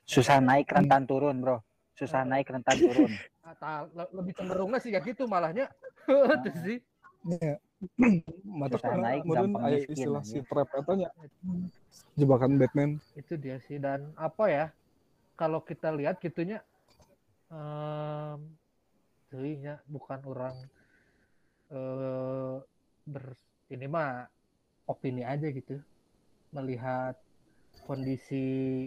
[0.04, 1.56] susah naik rentan turun bro
[1.96, 5.66] susah naik rentan turun Atau le- lebih cenderungnya sih kayak gitu malahnya.
[6.38, 6.78] Itu sih.
[7.26, 7.58] Ya.
[8.62, 11.10] mata naik, gampang miskin istilah si trap etanya
[12.14, 13.02] jebakan Batman.
[13.18, 14.66] Itu dia sih dan apa ya
[15.34, 16.62] kalau kita lihat gitunya
[17.50, 18.40] em
[19.28, 20.56] teuing nya bukan orang
[21.72, 22.56] eh
[23.08, 23.24] ber
[23.72, 24.30] ini mah
[24.86, 25.82] opini aja gitu.
[26.54, 27.18] Melihat
[27.88, 28.86] kondisi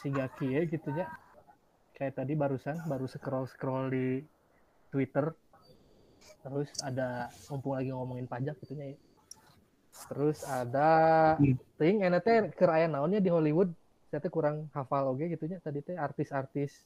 [0.00, 1.06] si Gaki ya gitunya.
[1.92, 4.24] Kayak tadi barusan baru scroll scroll di
[4.88, 5.36] Twitter
[6.42, 8.98] terus ada mumpung lagi ngomongin pajak gitunya ya.
[10.10, 10.90] Terus ada
[11.38, 11.56] Hmm.
[11.78, 13.70] ting enak teh keur aya naonnya di Hollywood?
[14.10, 15.58] Saya teh kurang hafal oge gitunya.
[15.62, 16.84] Tadi teh artis-artis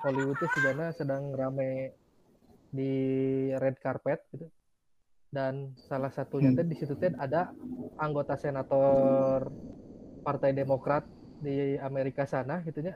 [0.00, 1.92] Hollywood teh sebenarnya sedang rame
[2.70, 2.92] di
[3.58, 4.46] red carpet gitu.
[5.30, 7.50] Dan salah satunya teh di situ teh ada
[8.00, 9.46] anggota senator
[10.24, 11.04] Partai Demokrat
[11.40, 12.94] di Amerika sana gitunya.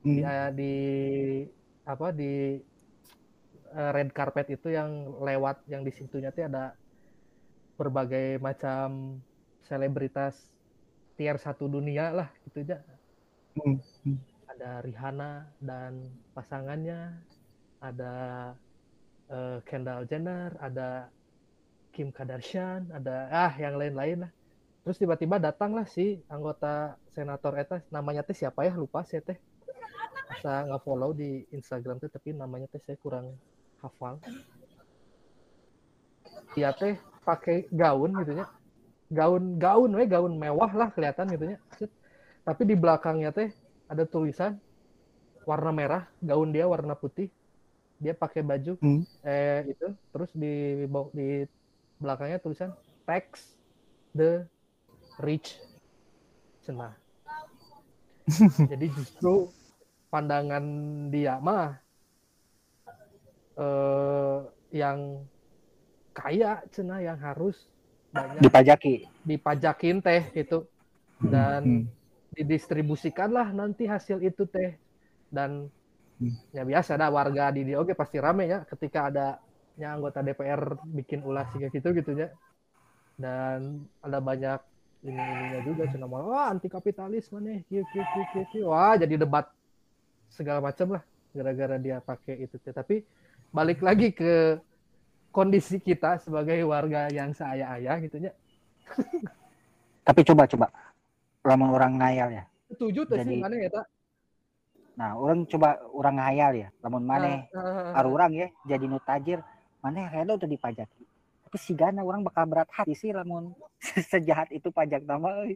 [0.00, 0.56] Di, Hmm.
[0.56, 0.74] di
[1.84, 2.56] apa di
[3.74, 6.74] eh, red carpet itu yang lewat yang di situnya tuh ada
[7.78, 9.18] berbagai macam
[9.64, 10.50] selebritas
[11.16, 12.78] tier satu dunia lah gitu aja
[13.50, 13.82] Hmm.
[14.06, 14.14] Hmm.
[14.46, 17.18] ada Rihanna dan pasangannya
[17.82, 18.12] ada
[19.26, 21.10] eh, Kendall Jenner ada
[21.90, 24.32] Kim Kardashian ada ah yang lain-lain lah
[24.86, 29.38] terus tiba-tiba datanglah si anggota senator eta namanya teh siapa ya lupa saya teh
[30.30, 33.34] asa nggak follow di Instagram tuh tapi namanya teh saya kurang
[33.82, 34.20] hafal.
[36.54, 38.46] Dia teh pakai gaun gitu ya
[39.10, 41.58] gaun gaun we gaun mewah lah kelihatan gitu ya
[42.46, 43.50] tapi di belakangnya teh
[43.90, 44.54] ada tulisan
[45.42, 47.28] warna merah gaun dia warna putih.
[48.00, 49.04] Dia pakai baju Hmm.
[49.26, 49.92] eh itu.
[50.14, 51.28] Terus di di
[52.00, 52.72] belakangnya tulisan
[53.04, 53.56] tax
[54.16, 54.46] the
[55.20, 55.60] rich.
[56.60, 56.92] Cenah
[58.70, 59.48] jadi justru
[60.12, 60.62] pandangan
[61.08, 61.80] dia mah
[63.58, 64.38] eh
[64.70, 65.26] yang
[66.14, 67.66] kaya cenah yang harus
[68.10, 69.06] banyak Dipajaki.
[69.22, 70.66] dipajakin teh gitu
[71.22, 71.84] dan Hmm.
[72.34, 74.78] didistribusikanlah nanti hasil itu teh
[75.30, 75.70] dan
[76.20, 76.34] Hmm.
[76.52, 79.26] ya biasa dah warga di dia oke pasti rame ya ketika ada
[79.78, 82.28] nya anggota DPR bikin ulah kayak gitu gitu ya
[83.16, 84.60] dan ada banyak
[85.00, 88.92] ini ininya juga cina mau wah anti kapitalis mana kieu kieu kieu kieu kieu." wah
[89.00, 89.48] jadi debat
[90.28, 93.00] segala macam lah gara-gara dia pakai itu teh tapi
[93.50, 94.58] balik lagi ke
[95.30, 98.32] kondisi kita sebagai warga yang seaya-aya gitu ya
[100.06, 100.66] Tapi coba coba.
[101.46, 102.44] Lamun orang ngayal ya.
[102.70, 103.86] setuju tuh sih mana ya tak
[104.98, 106.68] Nah, orang coba orang ngayal ya.
[106.82, 108.06] Lamun maneh Ah, ah, ah.
[108.06, 109.38] Orang ya jadi nu tajir
[109.80, 111.02] mana redo tuh dipajaki
[111.50, 113.56] tapi si gana orang bakal berat hati sih lamun
[114.12, 115.48] sejahat itu pajak nama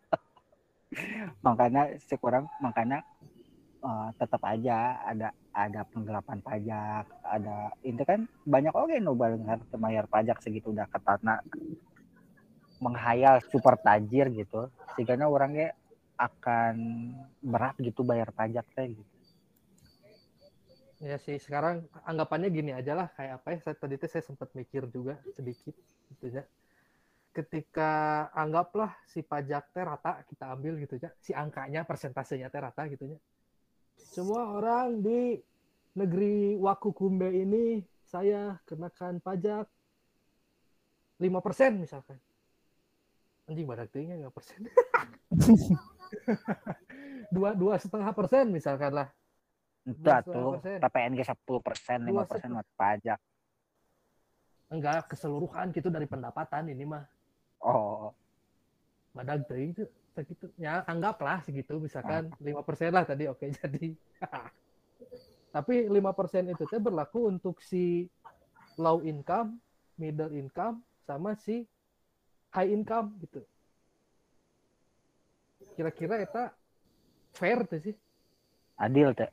[1.46, 3.02] makanya sekurang makanya
[3.80, 10.06] eh, tetap aja ada ada penggelapan pajak ada itu kan banyak oke nu barengan bayar
[10.06, 11.42] pajak segitu udah ketatna
[12.80, 15.74] menghayal super tajir gitu sehingga orangnya
[16.16, 16.74] akan
[17.40, 19.14] berat gitu bayar pajak teh gitu.
[21.00, 24.84] Ya sih sekarang anggapannya gini aja lah kayak apa ya tadi tuh saya sempat mikir
[24.92, 25.72] juga sedikit
[26.12, 26.44] gitu ya.
[27.32, 32.84] Ketika anggaplah si pajak teh rata kita ambil gitu ya, si angkanya persentasenya teh rata
[32.92, 33.18] gitu ya.
[34.08, 35.36] Semua orang di
[35.96, 39.68] negeri Wakukumbe ini saya kenakan pajak
[41.20, 42.16] 5% misalkan.
[43.50, 44.30] Anjing badak tinggi 5%.
[47.34, 49.08] dua dua setengah persen misalkan lah
[49.86, 50.78] atuh setengah persen.
[50.82, 53.20] PPNG 10 persen, 5 persen buat pajak.
[54.70, 57.02] enggak keseluruhan gitu dari pendapatan ini mah
[57.60, 58.16] Oh,
[59.12, 63.94] badag teuing itu segitu ya anggaplah segitu misalkan lima persen lah tadi oke jadi.
[65.50, 68.06] Tapi lima persen itu teh berlaku untuk si
[68.78, 69.58] low income
[69.98, 71.66] middle income sama si
[72.54, 73.42] high income gitu.
[75.74, 76.54] Kira-kira eta
[77.34, 77.94] fair tuh sih?
[78.80, 79.30] Adil teh.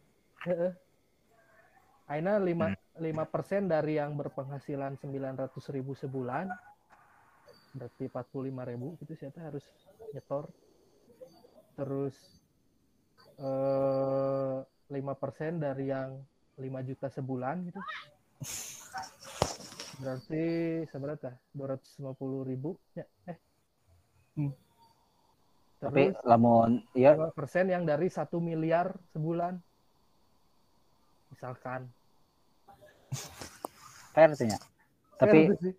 [2.08, 6.48] Aina lima lima persen dari yang berpenghasilan sembilan ratus ribu sebulan,
[7.76, 9.66] berarti empat puluh lima ribu gitu sih Eta harus
[10.16, 10.48] nyetor.
[11.78, 12.16] Terus
[13.38, 14.58] eh
[14.90, 16.18] lima persen dari yang
[16.58, 17.80] 5 juta sebulan gitu.
[20.02, 20.44] Berarti
[20.90, 21.30] seberapa?
[21.54, 23.38] Dua ratus lima puluh ribu ya eh.
[24.38, 24.54] Hmm.
[25.78, 29.54] Tapi Terus lamun ya persen yang dari satu miliar sebulan
[31.30, 31.86] misalkan
[34.18, 34.58] fair teh nya.
[35.22, 35.74] Tapi sih.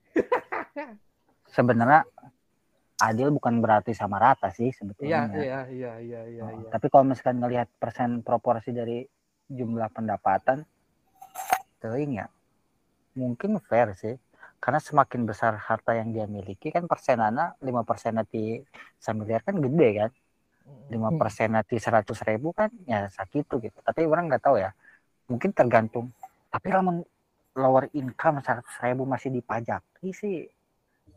[1.59, 2.07] sebenarnya
[2.99, 5.21] adil bukan berarti sama rata sih iya sebetulnya.
[5.31, 6.69] iya iya iya iya Oh, iya.
[6.75, 9.07] Tapi kalau misalkan ngelihat persen proporsi dari
[9.47, 10.67] jumlah pendapatan,
[11.79, 12.27] teuing ya.
[13.15, 14.19] Mungkin fair sih.
[14.59, 18.59] Karena semakin besar harta yang dia miliki kan persenana 5 persen nanti
[19.15, 20.13] miliar kan gede kan.
[20.93, 23.81] lima persen nanti seratus ribu kan ya sakitu gitu.
[23.81, 24.77] Tapi orang nggak tahu ya.
[25.25, 26.13] Mungkin tergantung.
[26.53, 27.01] Tapi lamun
[27.57, 30.45] lower income seratus ribu masih dipajaki sih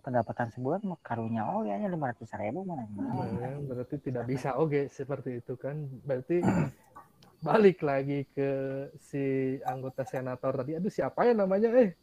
[0.01, 5.43] pendapatan sebulan karunya oh ya lima ratus ribu mana Nah, berarti tidak bisa oke seperti
[5.43, 5.77] itu kan.
[6.07, 6.41] Berarti
[7.47, 8.49] balik lagi ke
[8.97, 10.79] si anggota senator tadi.
[10.79, 11.93] Aduh siapa ya namanya eh?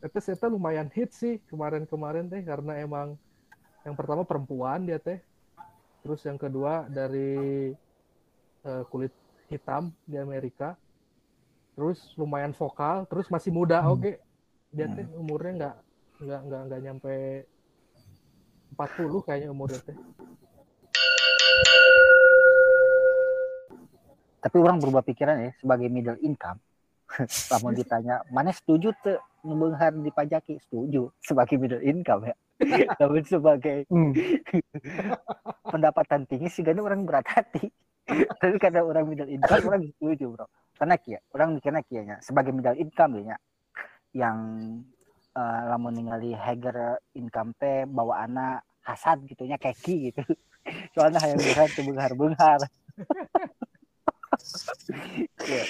[0.00, 3.16] Itu saya lumayan hit sih kemarin-kemarin teh karena emang
[3.84, 5.20] yang pertama perempuan dia teh.
[6.04, 7.72] Terus yang kedua dari
[8.64, 9.12] eh, kulit
[9.52, 10.76] hitam di Amerika.
[11.76, 14.00] Terus lumayan vokal terus masih muda Hmm.
[14.00, 14.12] oke.
[14.72, 15.76] Dia teh umurnya nggak
[16.16, 17.14] nggak nggak nggak nyampe
[18.76, 19.96] 40 kayaknya umurnya teh.
[24.40, 26.60] Tapi orang berubah pikiran ya sebagai middle income.
[27.52, 32.36] Lamun ditanya mana setuju tuh ngebenghar dipajaki setuju sebagai middle income ya.
[33.00, 34.12] Namun sebagai Hmm.
[35.72, 37.68] pendapatan tinggi sih kan orang berat hati.
[38.06, 40.46] Tapi karena orang middle income orang setuju bro.
[40.76, 43.36] Karena kia orang mikirnya kianya sebagai middle income ya
[44.16, 44.36] yang
[45.36, 50.22] eh, lamun ningali Hager income teh bawa anak hasad gitunya keki gitu.
[50.96, 52.60] Soalnya hayang berat tuh benghar-benghar
[55.46, 55.64] Ya.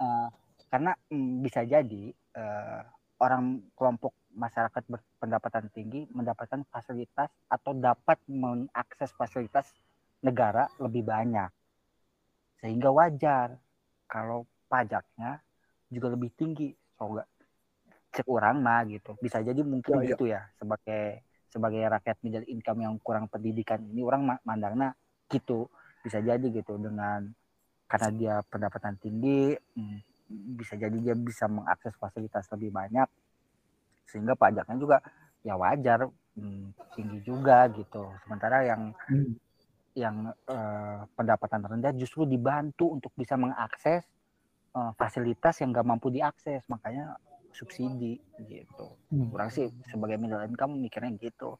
[0.00, 0.28] Eh,
[0.72, 2.80] karena mm, bisa jadi eh,
[3.20, 9.74] orang kelompok masyarakat berpendapatan tinggi mendapatkan fasilitas atau dapat mengakses fasilitas
[10.24, 11.50] negara lebih banyak.
[12.62, 13.56] Sehingga wajar
[14.08, 15.42] kalau pajaknya
[15.90, 17.18] juga lebih tinggi so
[18.14, 20.16] cek orang mah gitu bisa jadi mungkin Ya, ya.
[20.16, 24.94] gitu ya sebagai sebagai rakyat middle income yang kurang pendidikan ini orang ma- mandangnya
[25.30, 25.66] gitu
[26.02, 27.26] bisa jadi gitu dengan
[27.90, 29.98] karena dia pendapatan tinggi hmm,
[30.58, 33.08] bisa jadi dia bisa mengakses fasilitas lebih banyak
[34.10, 34.98] sehingga pajaknya juga
[35.46, 39.34] ya wajar hmm, tinggi juga gitu sementara yang Hmm.
[39.98, 44.06] yang eh, pendapatan rendah justru dibantu untuk bisa mengakses
[44.78, 47.18] eh, fasilitas yang gak mampu diakses makanya
[47.52, 49.28] subsidi gitu Hmm.
[49.34, 51.58] kurang sih sebagai middle income mikirnya gitu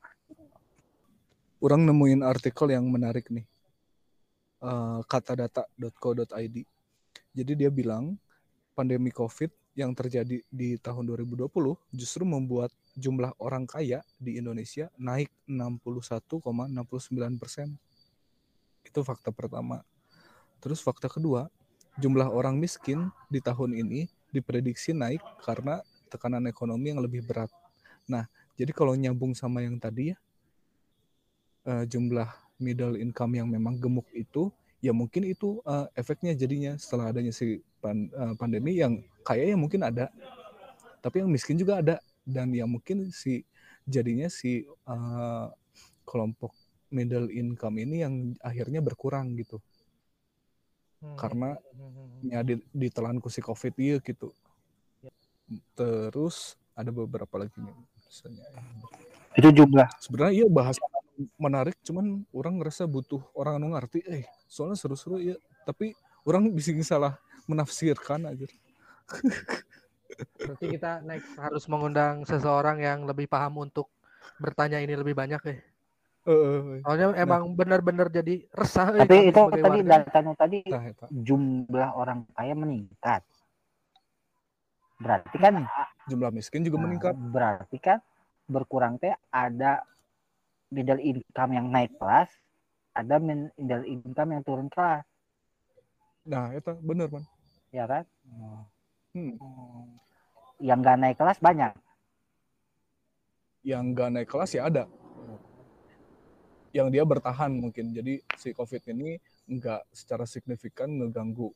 [1.60, 3.44] Orang nemuin artikel yang menarik nih.
[4.64, 6.56] Eh, katadata.co.id.
[7.36, 8.16] Jadi dia bilang
[8.72, 15.28] pandemi COVID yang terjadi di tahun 2020 justru membuat jumlah orang kaya di Indonesia naik
[15.44, 17.76] 61,69 persen.
[18.80, 19.84] Itu fakta pertama.
[20.64, 21.52] Terus fakta kedua,
[22.00, 27.50] jumlah orang miskin di tahun ini diprediksi naik karena tekanan ekonomi yang lebih berat.
[28.10, 28.26] Nah,
[28.58, 30.16] jadi kalau nyambung sama yang tadi ya,
[31.66, 32.28] eh, jumlah
[32.60, 34.50] middle income yang memang gemuk itu,
[34.82, 39.56] ya mungkin itu eh, efeknya jadinya setelah adanya si pan- eh, pandemi yang kaya ya
[39.56, 40.10] mungkin ada,
[41.04, 43.46] tapi yang miskin juga ada dan yang mungkin si
[43.86, 45.46] jadinya si eh,
[46.04, 46.52] kelompok
[46.90, 49.62] middle income ini yang akhirnya berkurang gitu
[51.00, 51.16] Hmm.
[51.16, 52.28] karena Hmm.
[52.28, 54.28] ya di- ditelan ku si covid iya gitu
[55.74, 57.72] terus ada beberapa lagi nih
[58.04, 58.44] misalnya
[59.34, 60.80] itu jumlah sebenarnya iya bahasa
[61.40, 65.96] menarik cuman orang ngerasa butuh orang anu ngerti eh soalnya seru-seru ya tapi
[66.28, 67.16] orang bisa salah
[67.48, 68.46] menafsirkan aja
[70.40, 73.92] Berarti kita next harus mengundang seseorang yang lebih paham untuk
[74.40, 75.52] bertanya ini lebih banyak ya.
[75.52, 75.60] Eh,
[76.84, 80.04] Soalnya emang benar-benar jadi resah eh, tapi itu tadi warga.
[80.04, 83.24] data nu tadi nah, jumlah orang kaya meningkat.
[85.00, 85.64] Berarti kan
[86.06, 87.14] jumlah miskin juga Nah, meningkat.
[87.16, 87.98] berarti kan
[88.50, 89.80] berkurang teh ada
[90.68, 92.28] middle income yang naik kelas,
[92.92, 95.06] ada middle income yang turun kelas,
[96.26, 97.24] nah itu bener man
[97.70, 98.04] ya kan?
[99.14, 99.34] Hmm.
[100.60, 101.72] Yang gak naik kelas banyak.
[103.60, 104.88] yang gak naik kelas ya ada
[106.70, 107.90] yang dia bertahan mungkin.
[107.90, 109.18] Jadi si covid ini
[109.50, 111.50] nggak secara signifikan ngeganggu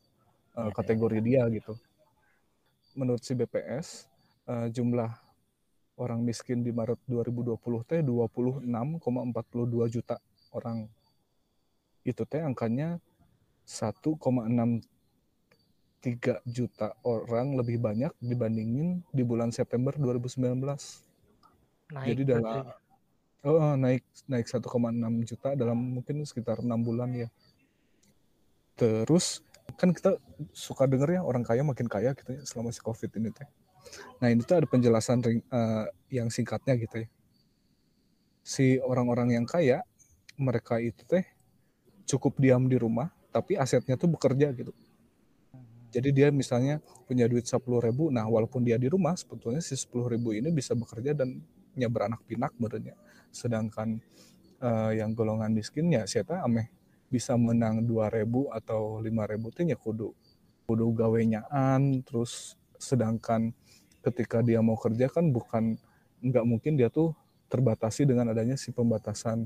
[0.55, 1.73] uh, Iya, kategori dia gitu.
[2.95, 4.07] Menurut si BPS
[4.47, 5.11] uh, jumlah
[5.95, 7.55] orang miskin di Maret 2020
[7.87, 10.19] teh 26,42 juta
[10.51, 10.87] orang.
[12.03, 12.99] Itu teh angkanya
[13.63, 14.83] 1,63
[16.45, 20.61] juta orang lebih banyak dibandingin di bulan September 2019
[21.85, 22.65] Naik jadi dalam
[23.45, 27.29] oh, naik naik 1,6 juta dalam mungkin sekitar enam bulan ya.
[28.75, 29.45] Terus
[29.77, 30.17] kan kita
[30.51, 33.47] suka denger ya orang kaya makin kaya gitu ya selama si covid ini teh.
[34.19, 37.07] Nah ini tuh ada penjelasan ring- eh, yang singkatnya gitu ya.
[38.45, 39.81] Si orang-orang yang kaya
[40.37, 41.23] mereka itu teh
[42.05, 44.73] cukup diam di rumah tapi asetnya tuh bekerja gitu.
[45.95, 50.11] Jadi dia misalnya punya duit 10 ribu, nah walaupun dia di rumah sebetulnya si 10
[50.11, 51.39] ribu ini bisa bekerja dan
[51.75, 52.95] nya beranak pinak menurutnya
[53.35, 53.99] sedangkan
[54.63, 56.71] eh, yang golongan miskinnya siapa ameh
[57.11, 60.15] bisa menang 2000 atau 5000 teh nya kudu
[60.65, 63.51] kudu gawenya-an terus sedangkan
[63.99, 65.75] ketika dia mau kerja kan bukan
[66.23, 67.11] nggak mungkin dia tuh
[67.51, 69.45] terbatasi dengan adanya si pembatasan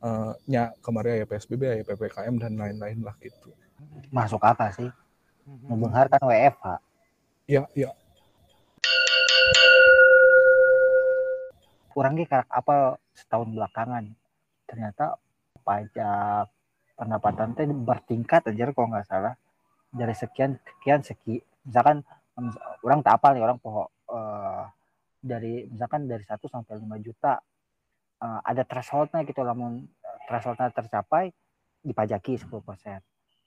[0.00, 3.50] eh, nya kemarin ya PSBB ya PPKM dan lain-lain lah gitu
[4.10, 4.88] Masuk apa sih?
[5.66, 6.66] Membenghar kan WFH.
[7.50, 7.90] ya ya
[11.90, 14.04] Kurang ge karak apa setahun belakangan.
[14.64, 15.18] Ternyata
[15.66, 16.46] pajak
[16.94, 19.34] pendapatan teh bertingkat aja kalau nggak salah
[19.90, 22.06] dari sekian sekian seki misalkan
[22.84, 24.64] orang tak apal nih orang poho eh,
[25.20, 27.40] dari misalkan dari 1 sampai 5 juta
[28.22, 31.32] eh, ada thresholdnya gitu lamun eh, thresholdnya tercapai
[31.80, 32.52] dipajaki 10%.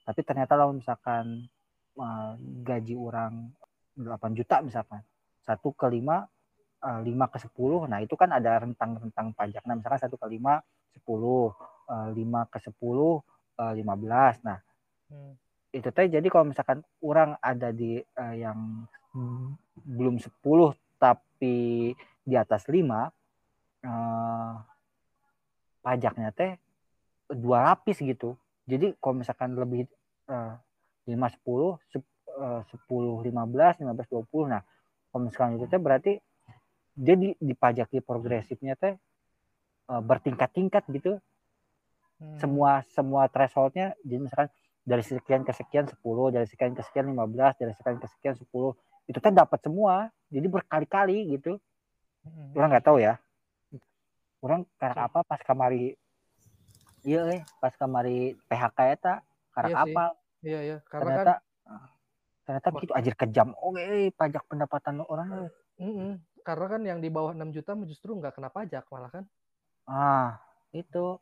[0.04, 1.46] Tapi ternyata lamun misalkan
[1.98, 2.32] eh,
[2.62, 3.50] gaji orang
[3.98, 5.02] 8 juta misalkan
[5.46, 6.22] satu ke 5 eh,
[6.84, 9.64] 5 ke 10 nah itu kan ada rentang-rentang pajak.
[9.64, 10.60] Nah misalkan satu ke 5
[11.00, 11.52] 10
[11.88, 13.24] eh, 5 ke 10
[13.60, 14.60] eh, 15 nah
[15.04, 15.36] Hmm.
[15.68, 18.88] itu teh jadi kalau misalkan orang ada di eh, yang
[19.84, 20.32] belum 10
[20.96, 21.92] tapi
[22.24, 23.12] di atas 5
[23.84, 24.54] eh,
[25.84, 26.56] pajaknya teh
[27.28, 28.36] dua lapis gitu.
[28.64, 29.84] Jadi kalau misalkan lebih
[30.32, 30.52] eh,
[31.04, 34.64] 5 10 sep- eh, 10 15 15 20 nah
[35.12, 36.12] kalau misalkan itu teh berarti
[36.94, 38.94] dia di, dipajaki progresifnya teh
[39.90, 41.20] eh, bertingkat-tingkat gitu.
[42.14, 42.38] Hmm.
[42.38, 44.46] semua semua thresholdnya jadi misalkan
[44.86, 45.98] dari sekian ke sekian 10
[46.30, 48.46] dari sekian ke sekian 15 dari sekian ke sekian 10
[49.08, 50.08] itu kan dapat semua.
[50.32, 51.60] Jadi berkali-kali gitu.
[52.24, 52.56] Hmm.
[52.56, 53.20] orang nggak tahu ya.
[54.40, 55.20] Orang karena apa?
[55.24, 55.96] Pas kamari
[57.04, 59.14] iya eh pas kamari PHK eta
[59.52, 60.04] karena Iya apa?
[60.44, 61.36] Iya ya, karena ternyata kan
[62.44, 63.48] ternyata gitu anjir kejam.
[63.60, 65.48] Oke eh, pajak pendapatan orang.
[65.48, 65.84] Eh.
[65.84, 66.12] Mm-mm.
[66.44, 69.24] Karena kan yang di bawah 6 juta justru nggak kena pajak malah kan.
[69.88, 70.40] ah
[70.72, 71.18] itu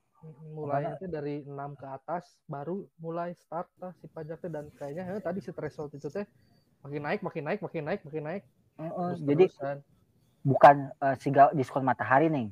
[0.55, 5.23] Mulainya tuh dari 6 ke atas baru mulai start lah si pajaknya dan kayaknya eh,
[5.23, 6.23] tadi si threshold itu teh
[6.87, 8.43] makin naik, makin naik, makin naik, makin naik.
[8.79, 9.79] Heeh, Terus jadi terusan.
[10.47, 12.47] bukan eh, siga diskon matahari nih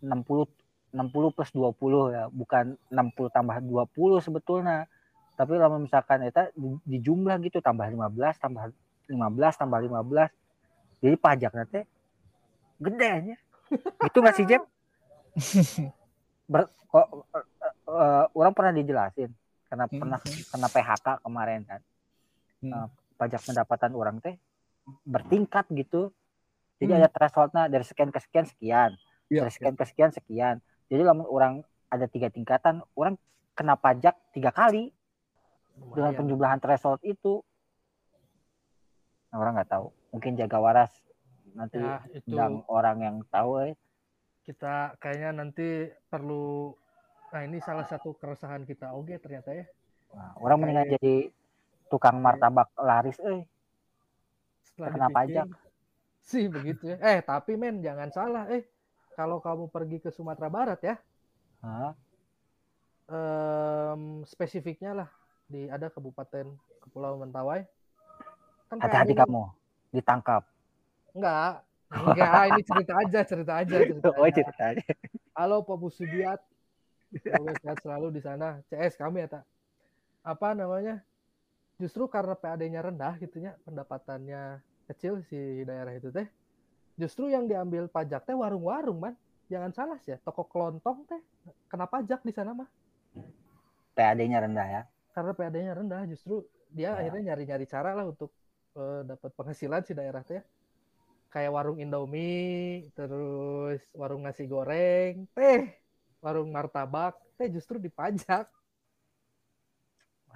[0.00, 0.48] 60
[0.96, 4.88] 60 plus 20 ya bukan 60 tambah 20 sebetulnya
[5.36, 8.64] tapi lama misalkan itu di, di jumlah gitu tambah 15 tambah
[9.12, 11.80] 15 tambah 15 jadi pajak nanti
[12.80, 13.36] gede aja
[14.02, 14.62] gitu nggak sih Jeb?
[16.50, 17.46] Ber, kok eh,
[17.86, 19.30] eh, orang pernah dijelasin
[19.70, 20.00] karena Hmm.
[20.02, 20.18] pernah
[20.50, 21.80] kena PHK kemarin kan.
[22.58, 22.72] Hmm.
[22.74, 24.34] Eh, pajak pendapatan orang teh
[25.04, 26.10] bertingkat gitu.
[26.80, 26.98] Jadi Hmm.
[26.98, 28.90] ada thresholdnya dari sekian ke sekian sekian.
[29.30, 30.56] Iya, dari sekian ke sekian sekian.
[30.90, 33.14] Jadi lamun orang ada tiga tingkatan orang
[33.54, 34.90] kena pajak tiga kali
[35.76, 36.18] dengan Lumayan.
[36.18, 37.44] penjumlahan threshold itu.
[39.30, 39.94] Nah, orang nggak tahu.
[40.10, 40.90] Mungkin jaga waras
[41.54, 43.74] nanti Ya, itu undang orang yang tahu eh.
[44.46, 45.68] kita kayaknya nanti
[46.10, 46.74] perlu
[47.30, 48.90] nah ini salah satu keresahan kita.
[48.90, 49.64] Oke ternyata ya.
[50.10, 51.30] Nah, orang mendingan jadi
[51.86, 53.46] tukang martabak laris eh.
[54.66, 55.46] Setelah Kena dipikir, pajak.
[56.20, 56.98] sih begitu ya.
[57.02, 58.66] Eh tapi men jangan salah eh.
[59.14, 60.96] Kalau kamu pergi ke Sumatera Barat ya.
[61.62, 61.92] Hah?
[63.10, 65.08] em, spesifiknya lah.
[65.50, 66.46] Di ada kabupaten
[66.80, 67.62] Kepulauan Mentawai.
[68.70, 69.50] Kan hati-hati kamu.
[69.90, 70.46] Ditangkap
[71.14, 71.52] enggak.
[71.90, 74.34] Enggak ini cerita aja cerita aja cerita oh aja.
[74.46, 74.84] ceritanya
[75.34, 76.40] halo Pak Busudiat
[77.18, 78.62] semoga sehat selalu di sana.
[78.70, 79.44] CS kami ya tak
[80.22, 81.02] apa namanya?
[81.80, 86.28] Justru karena PAD-nya rendah gitu ya pendapatannya kecil si daerah itu teh.
[86.94, 89.14] Justru yang diambil pajak teh warung-warung man.
[89.50, 91.18] Jangan salah sih ya toko kelontong teh
[91.66, 92.68] kena pajak di sana mah.
[93.96, 94.82] PAD-nya rendah ya?
[95.10, 97.02] Karena PAD-nya rendah justru dia Ya.
[97.02, 98.30] akhirnya nyari-nyari cara lah untuk
[98.78, 100.38] eh, dapat penghasilan si daerah teh
[101.30, 105.70] kayak warung Indomie terus warung nasi goreng teh
[106.18, 108.50] warung martabak teh justru dipajak.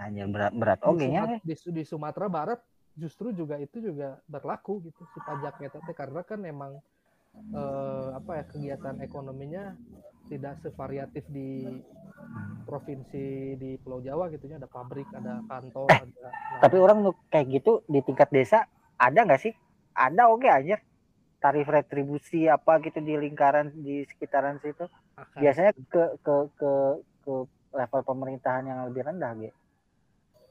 [0.01, 0.78] Hanya berat berat.
[0.80, 1.22] Di, oke ya.
[1.26, 2.61] Sumat- di, di Sumatera Barat
[2.95, 6.78] justru juga itu juga berlaku gitu si pajaknya teh karena kan emang
[7.34, 9.74] eh, apa ya kegiatan ekonominya
[10.30, 11.82] tidak sevariatif di
[12.64, 14.57] provinsi di Pulau Jawa gitu ya.
[14.62, 19.26] Ada pabrik ada kantor ada nah, Eh, tapi orang kayak gitu di tingkat desa ada
[19.26, 19.53] nggak sih
[19.95, 20.76] ada oke aja
[21.38, 24.84] tarif retribusi apa gitu di lingkaran di sekitaran situ.
[25.14, 25.38] Akan.
[25.38, 26.70] Biasanya ke ke ke
[27.24, 27.32] ke
[27.74, 29.59] level pemerintahan yang lebih rendah gitu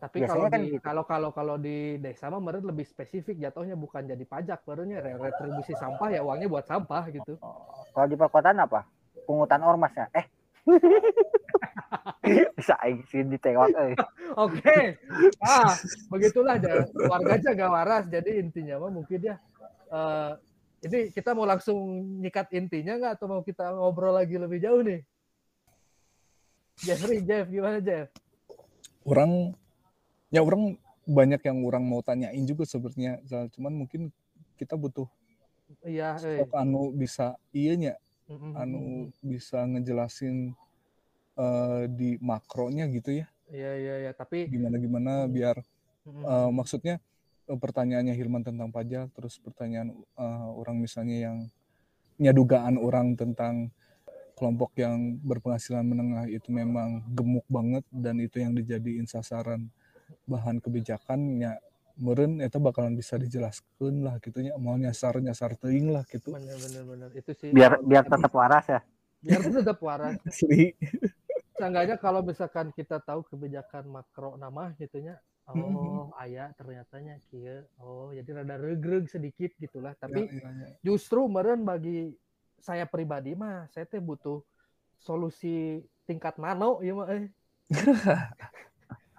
[0.03, 0.83] Tapi Biasanya kalau kan di gitu.
[0.83, 5.15] kalau kalau kalau di desa mah meren lebih spesifik jatuhnya bukan jadi pajak, barunya re-
[5.15, 7.39] retribusi sampah ya uangnya buat sampah gitu.
[7.95, 8.83] kalau di perkotaan apa?
[9.23, 10.11] Pungutan ormas ya?
[10.11, 10.27] Eh
[12.57, 13.95] bisa aing sih ditewak eh.
[14.39, 14.97] Oke.
[15.43, 15.75] Ah,
[16.07, 16.87] begitulah ya.
[17.07, 18.07] Warga jaga waras.
[18.07, 19.35] Jadi intinya mah mungkin ya
[19.91, 20.31] eh,
[20.87, 21.77] ini kita mau langsung
[22.23, 25.03] nyikat intinya nggak atau mau kita ngobrol lagi lebih jauh nih?
[26.79, 28.09] Jeffrey, Jeff, gimana Jeff?
[29.03, 29.51] orang
[30.31, 33.19] ya orang banyak yang orang mau tanyain juga sebenarnya
[33.51, 34.09] cuman mungkin
[34.55, 35.07] kita butuh
[35.81, 36.45] Iya, eh.
[36.53, 37.93] anu bisa iya nya
[38.29, 38.51] Mm-mm.
[38.55, 38.81] anu
[39.19, 40.55] bisa ngejelasin
[41.37, 44.11] eh, di makronya gitu ya Iya, iya, iya.
[44.17, 45.61] Tapi gimana gimana biar
[46.07, 46.25] mm-mm.
[46.25, 46.95] eh, maksudnya
[47.45, 51.37] eh, pertanyaannya Hilman tentang pajak terus pertanyaan eh, orang misalnya yang
[52.17, 53.69] nyadugaan orang tentang
[54.33, 59.69] kelompok yang berpenghasilan menengah itu memang gemuk banget dan itu yang dijadiin sasaran
[60.25, 61.57] bahan kebijakannya
[61.97, 66.33] meren itu bakalan bisa dijelaskan lah gitunya mau nyasar nyasar teing lah gitu.
[66.33, 67.09] Bener bener bener.
[67.13, 68.81] Itu sih biar biar tetap waras ya.
[69.21, 70.17] Biar tetap waras.
[70.27, 70.73] Asli.
[71.53, 76.15] Seenggaknya kalau misalkan kita tahu kebijakan makro nama gitunya oh Mhm.
[76.23, 80.67] ayah ternyatanya kia oh jadi rada regreg sedikit gitulah tapi Ya, ya, ya.
[80.79, 82.15] justru meren bagi
[82.63, 84.39] saya pribadi mah saya teh butuh
[84.95, 87.27] solusi tingkat nano ya mah eh.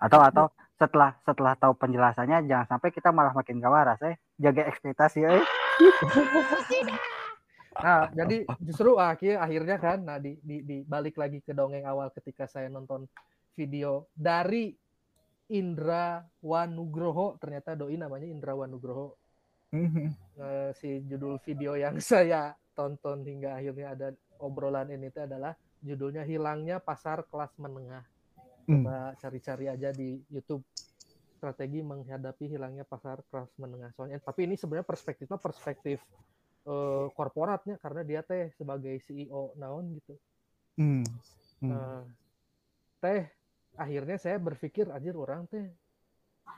[0.05, 0.45] atau atau
[0.75, 4.19] setelah setelah tahu penjelasannya jangan sampai kita malah makin gak waras eh.
[4.39, 5.45] Jaga ekspektasi eh.
[7.79, 12.11] Nah jadi justru akhir akhirnya kan nah di, di, di balik lagi ke dongeng awal
[12.11, 13.07] ketika saya nonton
[13.55, 14.75] video dari
[15.53, 19.15] Indra Wanugroho ternyata doi namanya Indra Wanugroho.
[19.75, 24.09] Eh, si judul video yang saya tonton hingga akhirnya ada
[24.39, 28.07] obrolan ini itu adalah judulnya hilangnya pasar kelas menengah.
[28.65, 28.85] Hmm.
[28.85, 30.65] Coba cari-cari aja di YouTube
[31.37, 33.93] strategi menghadapi hilangnya pasar kelas menengah.
[33.93, 36.01] Soalnya tapi ini sebenarnya perspektifnya perspektif
[36.65, 40.15] eh, korporatnya karena dia teh sebagai CEO naon gitu.
[40.81, 41.05] Hmm.
[41.61, 41.71] Hmm.
[41.71, 42.03] Eh,
[43.05, 43.23] teh
[43.77, 45.69] akhirnya saya berpikir anjir orang teh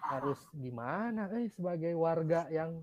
[0.07, 2.79] harus gimana eh sebagai warga yang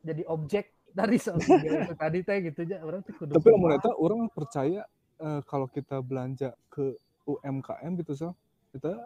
[0.00, 4.82] jadi objek dari itu tadi teh gitu aja orang tuh kudu Tapi eta orang percaya
[5.22, 6.98] eh, kalau kita belanja ke
[7.28, 8.28] UMKM gitu so,
[8.70, 8.96] kita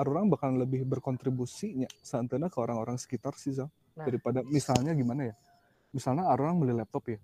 [0.00, 3.68] orang bakal lebih berkontribusinya seantena ke orang-orang sekitar sih so.
[3.92, 4.08] Nah.
[4.08, 5.34] Daripada misalnya gimana ya?
[5.92, 7.20] Misalnya orang beli laptop ya.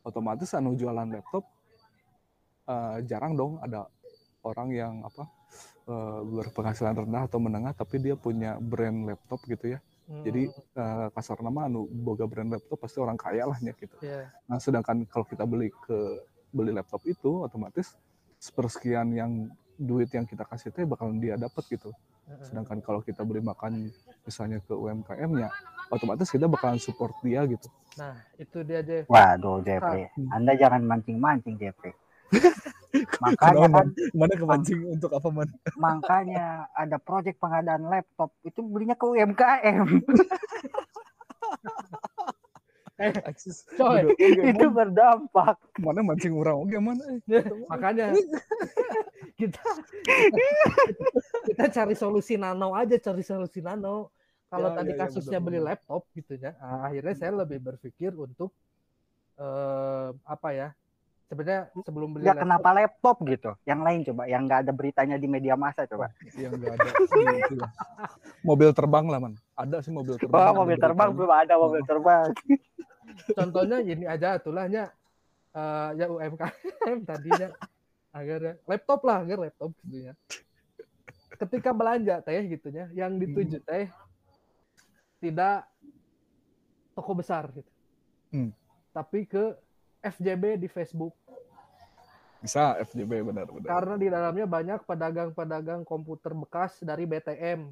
[0.00, 1.44] Otomatis anu jualan laptop
[2.64, 3.84] eh, jarang dong ada
[4.40, 5.28] orang yang apa
[5.84, 9.78] eh, berpenghasilan rendah atau menengah tapi dia punya brand laptop gitu ya.
[10.08, 13.94] Hmm, Jadi eh, kasar nama anu boga brand laptop pasti orang kaya lah nya gitu.
[14.00, 14.32] ya.
[14.48, 17.94] Nah, sedangkan kalau kita beli ke beli laptop itu otomatis
[18.40, 21.92] sepersekian yang duit yang kita kasih teh bakal dia dapat gitu.
[22.40, 23.90] Sedangkan kalau kita beli makan
[24.22, 25.50] misalnya ke UMKM-nya,
[25.90, 27.66] otomatis kita bakalan support dia gitu.
[27.98, 29.02] Nah, itu dia aja.
[29.10, 30.06] Waduh, Jeffrey.
[30.14, 30.30] Hmm.
[30.30, 31.90] Anda jangan mancing-mancing, Jeffrey.
[33.22, 35.50] makanya kan, Mana kemancing untuk apa man?
[35.78, 39.86] makanya ada proyek pengadaan laptop itu belinya ke UMKM.
[43.00, 43.64] Aksis.
[43.80, 45.56] Coy, Bodoh, oke, itu berdampak.
[45.80, 47.02] mana mancing orang oke mana?
[47.08, 47.44] eh.
[47.64, 48.12] makanya
[49.40, 49.64] kita
[51.48, 54.12] kita cari solusi nano aja cari solusi nano
[54.50, 57.58] kalau Ya, tadi ya, ya, kasusnya benar, beli laptop gitu ya ah, akhirnya saya lebih
[57.64, 58.52] berpikir untuk
[59.40, 60.68] eh, apa ya
[61.30, 63.50] sebenarnya sebelum beli Ya laptop kenapa laptop gitu?
[63.62, 66.10] Yang lain coba, yang nggak ada beritanya di media massa coba.
[66.34, 66.90] Yang enggak ada.
[68.50, 69.38] Mobil terbang lah man.
[69.60, 70.50] Ada sih mobil terbang.
[70.50, 72.28] Oh, mobil terbang belum ada mobil terbang.
[73.38, 74.88] contohnya ini aja tulahnya
[75.52, 77.50] eh, ya UMKM tadinya
[78.10, 80.14] agar laptop lah agar laptop gitu ya
[81.36, 83.90] ketika belanja teh gitu ya yang dituju teh
[85.18, 85.66] tidak
[86.92, 87.70] toko besar gitu
[88.30, 88.54] Hmm.
[88.94, 89.58] tapi ke
[90.00, 91.10] FJB di Facebook
[92.38, 93.66] Bisa FJB benar-benar.
[93.66, 97.66] karena di dalamnya banyak pedagang-pedagang komputer bekas dari BTM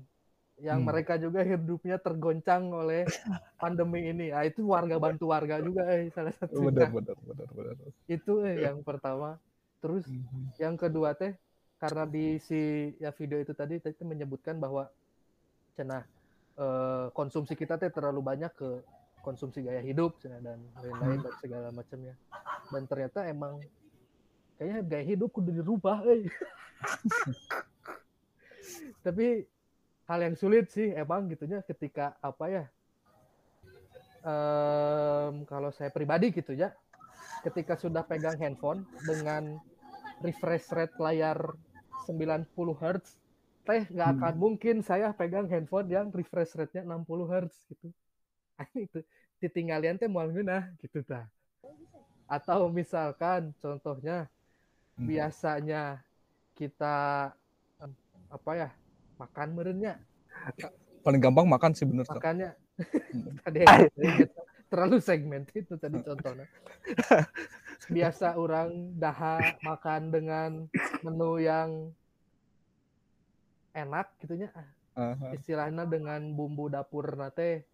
[0.58, 0.90] yang Hmm.
[0.90, 3.06] mereka juga hidupnya tergoncang oleh
[3.62, 4.34] pandemi ini.
[4.34, 6.70] Ah itu warga bantu warga juga eh salah satunya.
[6.70, 7.76] Benar benar benar benar.
[8.10, 9.38] Itu eh yang pertama.
[9.78, 10.58] Terus Mhm.
[10.58, 11.38] yang kedua teh
[11.78, 14.90] karena di si ya video itu tadi tadi menyebutkan bahwa
[15.78, 16.02] cenah
[16.58, 18.82] eh, konsumsi kita teh terlalu banyak ke
[19.22, 22.18] konsumsi gaya hidup cenah, dan lain-lain dan segala macamnya.
[22.74, 23.62] Dan ternyata emang
[24.58, 26.26] kayaknya gaya hidup kudu dirubah eh.
[29.06, 29.46] Tapi
[30.08, 32.64] hal yang sulit sih emang gitunya ketika apa ya
[34.24, 36.72] em, kalau saya pribadi gitu ya
[37.46, 39.42] ketika sudah pegang handphone dengan
[40.24, 41.38] refresh rate layar
[42.06, 43.06] 90 Hz
[43.68, 47.86] teh nggak akan mungkin saya pegang handphone yang refresh rate-nya 60 Hz gitu.
[48.86, 49.00] Itu
[49.42, 51.28] ditinggalian teh moal ngeunah gitu tah.
[52.28, 54.28] Atau misalkan contohnya
[54.98, 55.06] Hmm.
[55.08, 56.02] biasanya
[56.58, 56.96] kita
[58.28, 58.68] apa ya
[59.18, 59.98] makan merenya
[61.02, 62.04] Paling gampang makan sih bener.
[62.06, 62.20] Sok.
[62.20, 63.34] makanya Hmm.
[63.42, 63.66] tadi
[64.70, 66.46] terlalu segmen itu tadi contohnya
[67.90, 70.50] biasa orang daha makan dengan
[71.02, 71.90] menu yang
[73.74, 75.34] enak gitunya ah, Aha.
[75.34, 77.66] istilahnya dengan bumbu dapur nate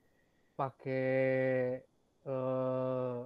[0.57, 1.85] pakai
[2.25, 3.19] eh,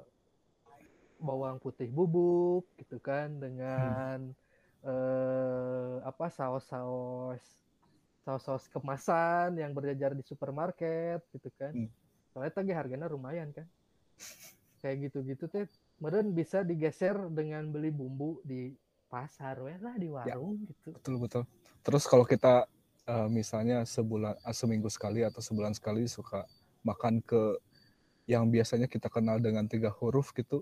[1.23, 4.35] bawang putih bubuk gitu kan dengan
[4.83, 7.43] eh, apa saus-saus
[8.29, 11.89] saus-saus kemasan yang berjajar di supermarket gitu kan Hmm.
[12.29, 13.65] soalnya tadi harganya lumayan kan
[14.85, 15.65] kayak gitu-gitu teh
[15.97, 18.77] meren bisa digeser dengan beli bumbu di
[19.09, 21.43] pasar weh lah di warung gitu Betul betul.
[21.81, 22.69] Terus kalau kita
[23.09, 26.45] eh, misalnya sebulan ah, seminggu sekali atau sebulan sekali suka
[26.85, 27.57] makan ke
[28.29, 30.61] yang biasanya kita kenal dengan tiga huruf gitu,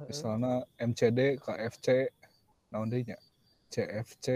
[0.00, 0.08] Heeh.
[0.08, 2.08] misalnya MCD, KFC,
[2.72, 2.88] naon?
[3.68, 4.26] CFC,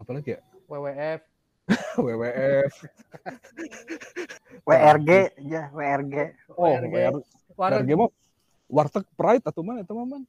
[0.00, 0.40] apa lagi ya?
[0.64, 1.29] WWF
[2.00, 2.72] WWF.
[4.68, 5.10] WRG
[5.46, 6.14] ya, WRG.
[6.54, 7.22] Oh, WRG.
[7.54, 8.10] WRG mah
[8.70, 10.22] warteg Pride atau mana itu man?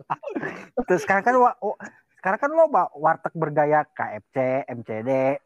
[0.88, 1.76] Terus sekarang kan oh,
[2.18, 2.64] sekarang kan lo
[2.96, 5.38] warteg bergaya KFC, MCD,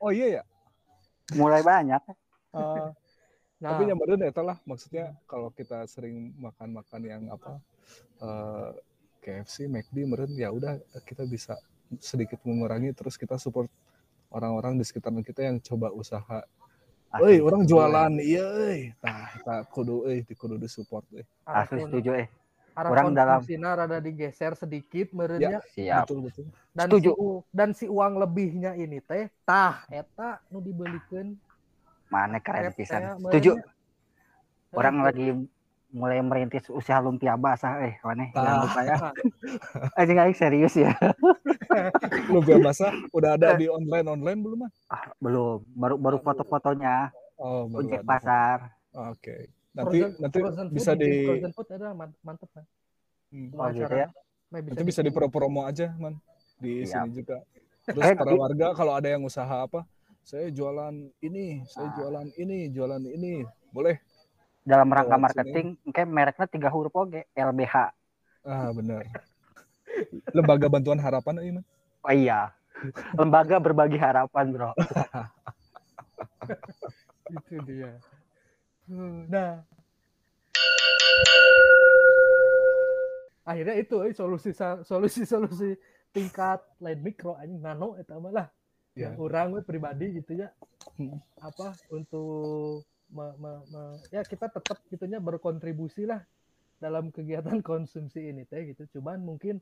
[0.00, 0.42] Oh iya ya.
[1.36, 2.02] mulai banyak.
[2.52, 2.92] Ah,
[3.62, 7.62] nah Tapi nyamperin eta lah maksudnya kalau kita sering makan-makan yang apa
[8.20, 8.70] eh,
[9.22, 11.54] KFC, McD, meren ya udah kita bisa
[12.00, 13.68] sedikit mengurangi terus kita support
[14.32, 16.40] orang-orang di sekitar kita yang coba usaha.
[17.14, 18.80] Euy, orang jualan iya euy.
[18.96, 21.24] Tah, eta kudu euy, di kudu disupport euy.
[21.44, 22.28] arah Asli setuju eh.
[22.72, 26.08] arah Orang dalam- konsumsina rada digeser sedikit merenya Siap.
[26.08, 26.44] Betul betul.
[26.72, 27.10] dan Setuju.
[27.12, 27.20] si
[27.52, 31.36] dan si uang lebihnya ini teh tah eta nu dibelikeun
[32.08, 33.00] Mana keren Rep pisan.
[33.20, 33.60] teh, Setuju.
[34.72, 35.36] Orang lagi
[35.92, 38.60] mulai merintis usaha lumpia basah eh mana jangan Ah.
[38.64, 38.96] lupa ya
[40.00, 40.92] anjing aing serius ya
[42.32, 48.00] Lumpia basah udah ada di online online belum ah, belum baru baru foto-fotonya Oh, baru
[48.02, 49.50] pasar Oke.
[49.72, 51.66] Nanti Frozen- nanti frozen food bisa di frozen food
[52.22, 52.48] mantep
[53.32, 54.08] hmm, Oh, gitu ya?
[54.52, 55.08] Nanti bisa bikin.
[55.10, 56.20] dipro-promo aja, Man.
[56.60, 57.08] Di Siap.
[57.08, 57.40] sini juga.
[57.82, 59.88] Terus Eh, para di- warga kalau ada yang usaha apa,
[60.22, 61.94] saya jualan ini, saya Ah.
[61.96, 63.42] jualan ini, jualan ini.
[63.72, 63.96] Boleh.
[64.62, 67.90] Dalam rangka marketing kayak mereknya tiga huruf oke LBH
[68.42, 69.06] Ah, benar.
[70.36, 71.64] Lembaga Bantuan Harapan ini, Man.
[72.02, 72.50] oh iya.
[73.14, 74.70] Lembaga berbagi harapan bro.
[77.38, 77.94] Itu dia.
[79.30, 79.62] Nah.
[83.46, 84.54] Akhirnya itu eh, solusi
[84.86, 85.74] solusi solusi
[86.14, 88.48] tingkat lain mikro anjing nano eta mah lah.
[88.92, 89.08] Ya.
[89.08, 90.50] yang orang pribadi gitu ya.
[91.38, 92.82] Apa untuk
[93.12, 96.24] me- me- me- ya kita tetap gitunya berkontribusi lah
[96.80, 98.98] dalam kegiatan konsumsi ini teh gitu.
[98.98, 99.60] Cuman mungkin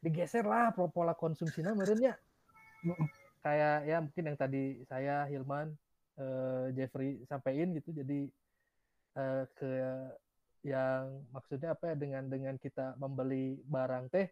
[0.00, 1.76] digeser lah po- pola konsumsinya.
[1.76, 2.16] Merenya
[3.44, 5.70] kayak ya mungkin yang tadi saya Hilman
[6.18, 7.92] eh, Jeffrey sampaikan gitu.
[7.92, 8.26] Jadi
[9.14, 9.70] eh, ke
[10.66, 14.26] yang maksudnya apa ya dengan dengan kita membeli barang teh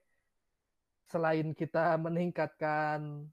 [1.06, 3.28] selain kita meningkatkan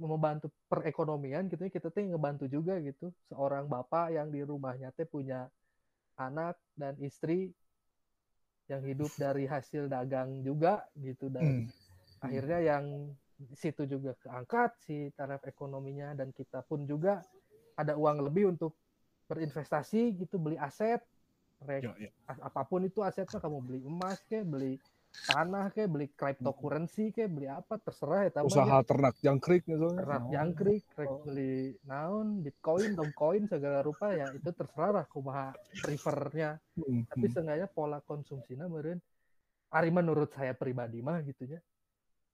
[0.00, 5.04] membantu perekonomian gitu ya kita teh ngebantu juga gitu seorang bapak yang di rumahnya teh
[5.04, 5.46] punya
[6.16, 7.52] anak dan istri
[8.70, 11.68] yang hidup dari hasil dagang juga gitu dan Hmm.
[12.20, 12.84] akhirnya yang
[13.56, 17.24] situ juga keangkat si taraf ekonominya dan kita pun juga
[17.80, 18.76] ada uang lebih untuk
[19.28, 21.00] berinvestasi gitu beli aset
[21.64, 22.10] Rek- Ya, ya.
[22.28, 24.76] apa pun itu asetnya kamu beli emas ke beli
[25.10, 29.98] tanah ke beli cryptocurrency ke beli apa terserah ya Usaha ternak jangkrik gitu.
[29.98, 36.58] terap jangkrik rek beli naon bitcoin dogecoin segala rupa ya itu terserah lah kumaha prefernya.
[36.78, 39.02] Hmm, tapi seenggaknya pola konsumsinya meren
[39.70, 41.60] ari menurut saya pribadi mah gitu ya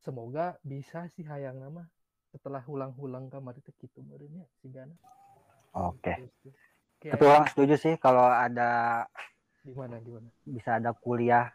[0.01, 1.85] semoga bisa sih hayang nama
[2.33, 4.95] setelah ulang-ulang kamar itu gitu meren ya sigana
[5.77, 6.14] oke.
[6.97, 9.05] Oke, tapi orang setuju sih kalau ada
[9.61, 10.33] gimana gimana?
[10.49, 11.53] bisa ada kuliah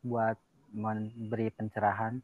[0.00, 0.40] buat
[0.72, 2.18] memberi pencerahan.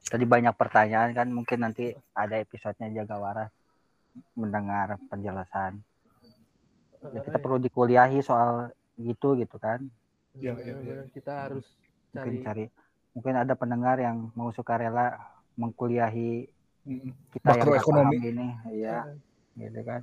[0.00, 3.50] Tadi banyak pertanyaan kan mungkin nanti ada episodenya jaga waras
[4.34, 5.78] mendengar penjelasan.
[7.10, 9.84] Ya, kita perlu dikuliahi soal gitu gitu kan.
[10.36, 10.96] Ya, ya, ya.
[11.12, 11.66] kita harus
[12.10, 12.64] Mungkin cari cari
[13.14, 15.18] mungkin ada pendengar yang mau sukarela
[15.58, 16.46] mengkuliahi
[17.34, 18.16] kita yang Makroekonomi.
[18.18, 18.48] paham ini,
[18.82, 19.06] ya
[19.58, 20.02] gitu kan.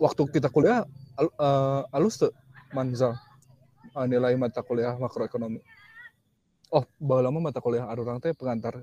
[0.00, 0.88] Waktu kita kuliah
[1.20, 2.32] al- eh, alus tuh
[2.72, 3.16] Manzal
[3.92, 5.60] eh, nilai mata kuliah makroekonomi.
[6.74, 8.82] Oh, bahwa lama mata kuliah orang teh pengantar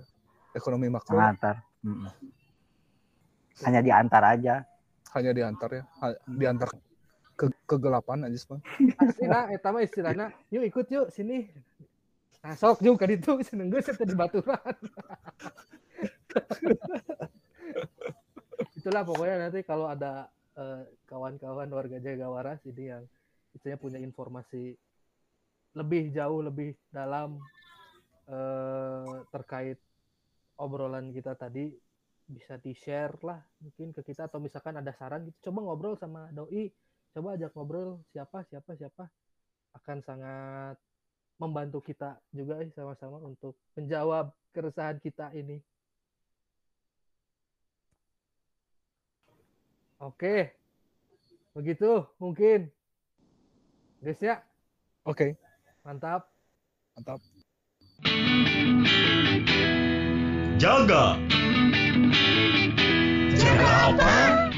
[0.55, 1.19] ekonomi makro?
[1.19, 1.59] Pengantar.
[1.83, 2.07] Mm-mm.
[3.67, 4.55] Hanya diantar aja.
[5.11, 6.71] hanya diantar ya, ha- diantar
[7.35, 8.55] ke kegelapan aja
[8.95, 10.31] asli nah eta mah istilahnya.
[10.47, 11.51] Yuk ikut yuk sini.
[12.39, 14.55] Nah sok juga itu seneng gue saya di baturan
[18.81, 20.25] itulah pokoknya nanti kalau ada
[20.57, 23.03] eh, kawan-kawan warga Jaga Waras ini yang
[23.53, 24.73] istilahnya punya informasi
[25.77, 27.37] lebih jauh lebih dalam
[28.29, 29.79] eh, terkait
[30.61, 31.73] obrolan kita tadi
[32.31, 34.29] bisa di share lah mungkin ke kita.
[34.29, 36.69] Atau misalkan ada saran gitu coba ngobrol sama doi.
[37.11, 39.05] Coba ajak ngobrol siapa siapa siapa.
[39.71, 40.75] Akan sangat
[41.41, 45.57] membantu kita juga sama-sama untuk menjawab keresahan kita ini.
[50.01, 50.49] Oke,
[51.53, 52.73] begitu mungkin,
[54.01, 54.41] guys ya,
[55.05, 55.37] Oke,
[55.85, 56.25] mantap.
[56.97, 57.21] mantap.
[60.61, 61.27] ジャガー。
[63.35, 64.50] ジャガーパン。